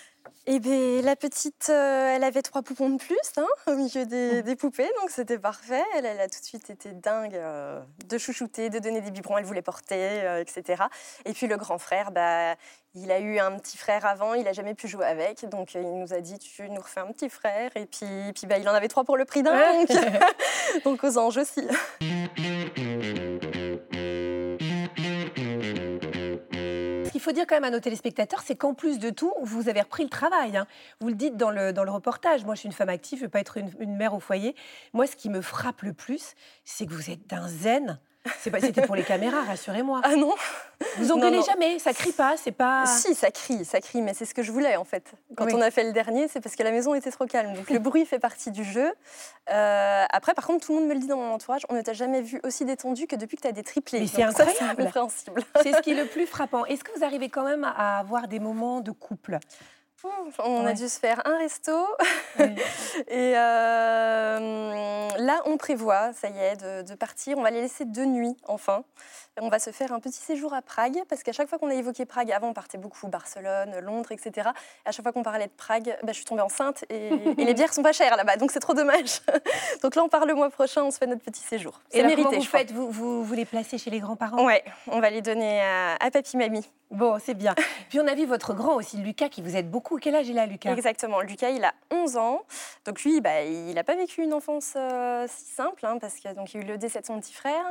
Eh 0.52 0.58
bien, 0.58 1.00
la 1.02 1.14
petite, 1.14 1.68
euh, 1.70 2.16
elle 2.16 2.24
avait 2.24 2.42
trois 2.42 2.62
poupons 2.62 2.90
de 2.90 2.96
plus 2.96 3.16
hein, 3.36 3.46
au 3.68 3.76
milieu 3.76 4.04
Mmh. 4.04 4.08
des, 4.08 4.42
des 4.42 4.56
poupées, 4.56 4.90
donc 5.00 5.08
c'était 5.10 5.38
parfait. 5.38 5.84
Elle, 5.96 6.06
elle 6.06 6.20
a 6.20 6.28
tout 6.28 6.40
de 6.40 6.44
suite 6.44 6.68
été 6.70 6.90
dingue 6.90 7.36
euh, 7.36 7.80
de 8.08 8.18
chouchouter, 8.18 8.68
de 8.68 8.80
donner 8.80 9.00
des 9.00 9.12
biberons, 9.12 9.38
elle 9.38 9.44
voulait 9.44 9.62
porter, 9.62 10.22
euh, 10.24 10.40
etc. 10.40 10.82
Et 11.24 11.34
puis 11.34 11.46
le 11.46 11.56
grand 11.56 11.78
frère, 11.78 12.10
bah, 12.10 12.56
il 12.96 13.12
a 13.12 13.20
eu 13.20 13.38
un 13.38 13.52
petit 13.58 13.78
frère 13.78 14.04
avant, 14.04 14.34
il 14.34 14.42
n'a 14.42 14.52
jamais 14.52 14.74
pu 14.74 14.88
jouer 14.88 15.06
avec, 15.06 15.48
donc 15.48 15.74
il 15.74 15.82
nous 15.82 16.12
a 16.12 16.20
dit 16.20 16.36
tu 16.40 16.68
nous 16.68 16.80
refais 16.80 16.98
un 16.98 17.12
petit 17.12 17.28
frère. 17.28 17.70
Et 17.76 17.86
puis, 17.86 18.32
puis 18.34 18.48
bah, 18.48 18.58
il 18.58 18.68
en 18.68 18.74
avait 18.74 18.88
trois 18.88 19.04
pour 19.04 19.16
le 19.16 19.24
prix 19.24 19.44
d'un, 19.44 19.54
donc, 19.54 19.88
donc 20.84 21.04
aux 21.04 21.16
anges 21.16 21.38
aussi. 21.38 21.62
Ce 26.52 27.10
qu'il 27.10 27.20
faut 27.20 27.32
dire 27.32 27.46
quand 27.46 27.56
même 27.56 27.64
à 27.64 27.70
nos 27.70 27.80
téléspectateurs, 27.80 28.40
c'est 28.44 28.56
qu'en 28.56 28.74
plus 28.74 28.98
de 28.98 29.10
tout, 29.10 29.32
vous 29.42 29.68
avez 29.68 29.80
repris 29.80 30.04
le 30.04 30.08
travail. 30.10 30.56
hein. 30.56 30.66
Vous 31.00 31.08
le 31.08 31.14
dites 31.14 31.36
dans 31.36 31.50
le, 31.50 31.72
dans 31.72 31.84
le 31.84 31.90
reportage. 31.90 32.44
Moi, 32.44 32.54
je 32.54 32.60
suis 32.60 32.66
une 32.68 32.72
femme 32.72 32.88
active, 32.88 33.18
je 33.18 33.24
ne 33.24 33.26
veux 33.26 33.30
pas 33.30 33.40
être 33.40 33.56
une, 33.56 33.70
une 33.80 33.96
mère 33.96 34.14
au 34.14 34.20
foyer. 34.20 34.54
Moi, 34.92 35.06
ce 35.06 35.16
qui 35.16 35.28
me 35.28 35.40
frappe 35.40 35.82
le 35.82 35.92
plus, 35.92 36.34
c'est 36.64 36.86
que 36.86 36.92
vous 36.92 37.10
êtes 37.10 37.26
d'un 37.26 37.48
zen. 37.48 37.98
C'était 38.38 38.82
pour 38.86 38.96
les 38.96 39.02
caméras, 39.02 39.42
rassurez-moi. 39.44 40.00
Ah 40.04 40.14
non 40.14 40.34
Vous 40.98 41.10
engueulez 41.10 41.40
jamais, 41.42 41.78
ça 41.78 41.92
crie 41.94 42.12
pas, 42.12 42.36
c'est 42.36 42.52
pas. 42.52 42.84
Si, 42.86 43.14
ça 43.14 43.30
crie, 43.30 43.64
ça 43.64 43.80
crie, 43.80 44.02
mais 44.02 44.12
c'est 44.12 44.24
ce 44.26 44.34
que 44.34 44.42
je 44.42 44.52
voulais 44.52 44.76
en 44.76 44.84
fait. 44.84 45.12
Quand 45.36 45.46
Oui. 45.46 45.52
on 45.54 45.60
a 45.60 45.70
fait 45.70 45.84
le 45.84 45.92
dernier, 45.92 46.28
c'est 46.28 46.40
parce 46.40 46.54
que 46.54 46.62
la 46.62 46.70
maison 46.70 46.94
était 46.94 47.10
trop 47.10 47.26
calme. 47.26 47.54
Donc 47.54 47.70
le 47.70 47.78
bruit 47.80 48.04
fait 48.04 48.18
partie 48.18 48.50
du 48.50 48.62
jeu. 48.64 48.92
Euh, 49.50 50.04
après, 50.10 50.34
par 50.34 50.46
contre, 50.46 50.66
tout 50.66 50.72
le 50.74 50.80
monde 50.80 50.88
me 50.88 50.94
le 50.94 51.00
dit 51.00 51.06
dans 51.06 51.16
mon 51.16 51.32
entourage, 51.32 51.62
on 51.70 51.74
ne 51.74 51.80
t'a 51.82 51.94
jamais 51.94 52.20
vu 52.20 52.40
aussi 52.44 52.64
détendu 52.64 53.06
que 53.06 53.16
depuis 53.16 53.36
que 53.36 53.42
tu 53.42 53.48
as 53.48 53.52
des 53.52 53.62
triplés. 53.62 54.06
C'est 54.06 54.22
incompréhensible. 54.22 55.42
C'est 55.62 55.72
ce 55.74 55.80
qui 55.80 55.92
est 55.92 55.94
le 56.02 56.06
plus 56.06 56.26
frappant. 56.26 56.66
Est-ce 56.66 56.84
que 56.84 56.92
vous 56.96 57.04
arrivez 57.04 57.30
quand 57.30 57.44
même 57.44 57.64
à 57.64 57.98
avoir 57.98 58.28
des 58.28 58.38
moments 58.38 58.80
de 58.80 58.90
couple? 58.90 59.38
On 60.38 60.66
a 60.66 60.72
dû 60.72 60.88
se 60.88 60.98
faire 60.98 61.20
un 61.24 61.38
resto. 61.38 61.72
Et 63.08 63.34
euh, 63.36 65.08
là, 65.18 65.42
on 65.46 65.56
prévoit, 65.56 66.12
ça 66.12 66.28
y 66.28 66.38
est, 66.38 66.56
de, 66.56 66.88
de 66.88 66.94
partir. 66.94 67.38
On 67.38 67.42
va 67.42 67.50
les 67.50 67.60
laisser 67.60 67.84
deux 67.84 68.06
nuits, 68.06 68.36
enfin. 68.46 68.84
On 69.40 69.48
va 69.48 69.58
se 69.58 69.70
faire 69.70 69.92
un 69.92 70.00
petit 70.00 70.18
séjour 70.18 70.52
à 70.52 70.60
Prague, 70.60 71.02
parce 71.08 71.22
qu'à 71.22 71.32
chaque 71.32 71.48
fois 71.48 71.58
qu'on 71.58 71.70
a 71.70 71.74
évoqué 71.74 72.04
Prague, 72.04 72.30
avant 72.32 72.48
on 72.48 72.52
partait 72.52 72.78
beaucoup 72.78 73.06
Barcelone, 73.08 73.78
Londres, 73.80 74.12
etc. 74.12 74.50
À 74.84 74.92
chaque 74.92 75.02
fois 75.02 75.12
qu'on 75.12 75.22
parlait 75.22 75.46
de 75.46 75.52
Prague, 75.52 75.96
bah, 76.02 76.08
je 76.08 76.14
suis 76.14 76.24
tombée 76.24 76.42
enceinte 76.42 76.84
et, 76.90 77.08
et 77.38 77.44
les 77.44 77.54
bières 77.54 77.72
sont 77.72 77.82
pas 77.82 77.92
chères 77.92 78.16
là-bas, 78.16 78.36
donc 78.36 78.50
c'est 78.50 78.60
trop 78.60 78.74
dommage. 78.74 79.20
donc 79.82 79.94
là, 79.94 80.02
on 80.02 80.08
part 80.08 80.26
le 80.26 80.34
mois 80.34 80.50
prochain, 80.50 80.82
on 80.82 80.90
se 80.90 80.98
fait 80.98 81.06
notre 81.06 81.22
petit 81.22 81.42
séjour. 81.42 81.80
Et 81.92 81.98
C'est 81.98 82.02
mérité, 82.02 82.24
comment 82.24 82.36
vous 82.36 82.44
je 82.44 82.48
faites 82.48 82.72
vous, 82.72 82.90
vous, 82.90 83.24
vous 83.24 83.34
les 83.34 83.44
placez 83.44 83.78
chez 83.78 83.90
les 83.90 84.00
grands-parents? 84.00 84.44
Ouais, 84.44 84.64
on 84.88 85.00
va 85.00 85.10
les 85.10 85.22
donner 85.22 85.62
à, 85.62 85.94
à 86.00 86.10
papy, 86.10 86.36
mamie. 86.36 86.68
Bon, 86.90 87.18
c'est 87.24 87.34
bien. 87.34 87.54
Puis 87.88 88.00
on 88.00 88.06
a 88.08 88.14
vu 88.16 88.26
votre 88.26 88.52
grand 88.52 88.74
aussi, 88.74 88.96
Lucas, 88.96 89.28
qui 89.28 89.42
vous 89.42 89.54
aide 89.56 89.70
beaucoup. 89.70 89.89
Quel 89.98 90.14
âge 90.14 90.28
il 90.28 90.38
a, 90.38 90.46
Lucas? 90.46 90.72
Exactement. 90.72 91.20
Lucas, 91.20 91.50
il 91.50 91.64
a 91.64 91.72
11 91.90 92.16
ans. 92.16 92.42
Donc 92.84 93.02
lui, 93.02 93.20
bah, 93.20 93.42
il 93.42 93.74
n'a 93.74 93.84
pas 93.84 93.94
vécu 93.96 94.22
une 94.22 94.32
enfance 94.32 94.74
euh, 94.76 95.26
si 95.28 95.52
simple, 95.52 95.84
hein, 95.86 95.98
parce 96.00 96.14
qu'il 96.14 96.30
y 96.30 96.34
a 96.34 96.60
eu 96.60 96.64
le 96.64 96.78
décès 96.78 97.00
de 97.00 97.06
son 97.06 97.20
petit 97.20 97.32
frère. 97.32 97.64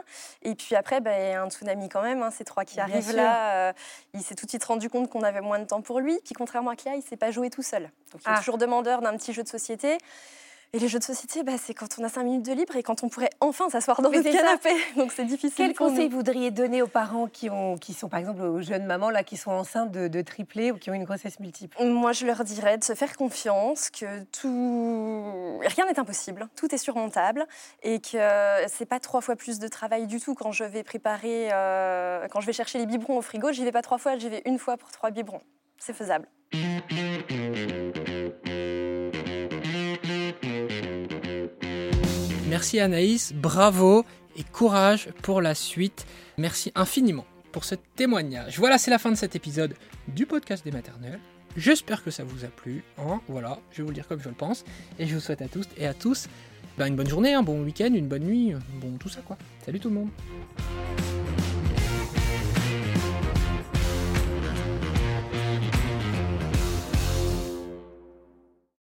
Et 0.43 0.55
puis 0.55 0.75
après, 0.75 1.01
bah, 1.01 1.11
un 1.11 1.49
tsunami 1.49 1.89
quand 1.89 2.01
même. 2.01 2.21
hein, 2.23 2.31
ces 2.31 2.43
trois 2.43 2.65
qui 2.65 2.75
Bien 2.75 2.85
arrivent 2.85 3.03
sûr. 3.07 3.15
là. 3.15 3.69
euh, 3.69 3.73
il 4.13 4.21
s'est 4.21 4.35
tout 4.35 4.45
de 4.45 4.51
suite 4.51 4.63
rendu 4.63 4.89
compte 4.89 5.09
qu'on 5.09 5.21
avait 5.23 5.41
moins 5.41 5.59
de 5.59 5.65
temps 5.65 5.81
pour 5.81 5.99
lui. 5.99 6.19
Puis 6.25 6.33
contrairement 6.33 6.71
à 6.71 6.75
Cléa, 6.75 6.95
il 6.95 6.99
ne 6.99 7.03
s'est 7.03 7.17
pas 7.17 7.31
joué 7.31 7.49
tout 7.49 7.63
seul. 7.63 7.83
Donc 8.11 8.21
il 8.25 8.29
est 8.29 8.33
Ah. 8.35 8.37
toujours 8.39 8.57
demandeur 8.57 9.01
d'un 9.01 9.15
petit 9.15 9.33
jeu 9.33 9.43
de 9.43 9.47
société. 9.47 9.97
Et 10.71 10.77
les 10.77 10.87
jeux 10.87 10.99
de 10.99 11.03
société, 11.03 11.41
bah, 11.41 11.53
c'est 11.57 11.73
quand 11.73 11.87
on 11.97 12.03
a 12.03 12.09
5 12.09 12.23
minutes 12.23 12.45
de 12.45 12.53
libre 12.53 12.75
et 12.75 12.83
quand 12.83 13.03
on 13.03 13.09
pourrait 13.09 13.31
enfin 13.39 13.69
s'asseoir 13.69 14.03
dans 14.03 14.11
le 14.11 14.21
canapé. 14.21 14.69
Donc 14.95 15.11
c'est 15.11 15.25
difficile. 15.25 15.55
Quel 15.57 15.73
pour 15.73 15.87
nous. 15.87 15.93
conseil 15.93 16.09
voudriez 16.09 16.51
donner 16.51 16.83
aux 16.83 16.87
parents 16.87 17.25
qui, 17.25 17.49
ont, 17.49 17.75
qui 17.75 17.93
sont, 17.93 18.07
par 18.07 18.19
exemple, 18.19 18.43
aux 18.43 18.61
jeunes 18.61 18.85
mamans 18.85 19.09
là, 19.09 19.23
qui 19.23 19.35
sont 19.35 19.49
enceintes 19.49 19.91
de, 19.91 20.07
de 20.07 20.21
triplés 20.21 20.71
ou 20.71 20.77
qui 20.77 20.91
ont 20.91 20.93
une 20.93 21.05
grossesse 21.05 21.39
multiple? 21.39 21.75
Moi, 21.83 22.11
je 22.11 22.27
leur 22.27 22.43
dirais 22.43 22.77
de 22.77 22.83
se 22.83 22.93
faire 22.93 23.17
confiance, 23.17 23.89
que 23.89 24.23
tout... 24.25 25.59
rien 25.65 25.87
n'est 25.87 25.99
impossible, 25.99 26.47
tout 26.55 26.73
est 26.73 26.77
surmontable, 26.77 27.47
et 27.81 27.99
que 27.99 28.17
c'est 28.67 28.85
pas 28.85 28.99
trois 28.99 29.21
fois 29.21 29.35
plus 29.35 29.57
de 29.57 29.67
travail 29.67 30.05
du 30.05 30.19
tout 30.19 30.35
quand 30.35 30.51
je 30.51 30.65
vais 30.65 30.83
préparer, 30.83 31.49
euh, 31.51 32.27
quand 32.29 32.41
je 32.41 32.45
vais 32.45 32.53
chercher 32.53 32.77
les 32.77 32.85
biberons 32.85 33.17
au 33.17 33.21
frigo, 33.23 33.51
j'y 33.51 33.63
vais 33.63 33.71
pas 33.71 33.81
trois 33.81 33.97
fois, 33.97 34.17
j'y 34.17 34.29
vais 34.29 34.43
une 34.45 34.59
fois 34.59 34.77
pour 34.77 34.91
trois 34.91 35.09
biberons. 35.09 35.41
C'est 35.79 35.93
faisable. 35.93 36.27
Merci 42.49 42.79
Anaïs, 42.79 43.33
bravo 43.33 44.05
et 44.35 44.43
courage 44.43 45.09
pour 45.21 45.41
la 45.41 45.53
suite. 45.55 46.05
Merci 46.37 46.71
infiniment 46.75 47.25
pour 47.51 47.63
ce 47.63 47.75
témoignage. 47.95 48.57
Voilà, 48.59 48.77
c'est 48.77 48.91
la 48.91 48.97
fin 48.99 49.11
de 49.11 49.15
cet 49.15 49.35
épisode 49.35 49.75
du 50.07 50.25
podcast 50.25 50.63
des 50.63 50.71
maternelles. 50.71 51.19
J'espère 51.57 52.03
que 52.03 52.11
ça 52.11 52.23
vous 52.23 52.45
a 52.45 52.47
plu. 52.47 52.83
hein. 52.97 53.21
voilà, 53.27 53.59
je 53.71 53.77
vais 53.77 53.83
vous 53.83 53.89
le 53.89 53.95
dire 53.95 54.07
comme 54.07 54.21
je 54.21 54.29
le 54.29 54.35
pense. 54.35 54.63
Et 54.97 55.07
je 55.07 55.13
vous 55.15 55.21
souhaite 55.21 55.41
à 55.41 55.47
tous 55.47 55.65
et 55.77 55.87
à 55.87 55.93
tous 55.93 56.27
ben, 56.77 56.87
une 56.87 56.95
bonne 56.95 57.09
journée, 57.09 57.33
un 57.33 57.43
bon 57.43 57.61
week-end, 57.63 57.91
une 57.93 58.07
bonne 58.07 58.23
nuit, 58.23 58.53
bon 58.81 58.97
tout 58.97 59.09
ça 59.09 59.21
quoi. 59.21 59.37
Salut 59.65 59.79
tout 59.79 59.89
le 59.89 59.95
monde. 59.95 60.09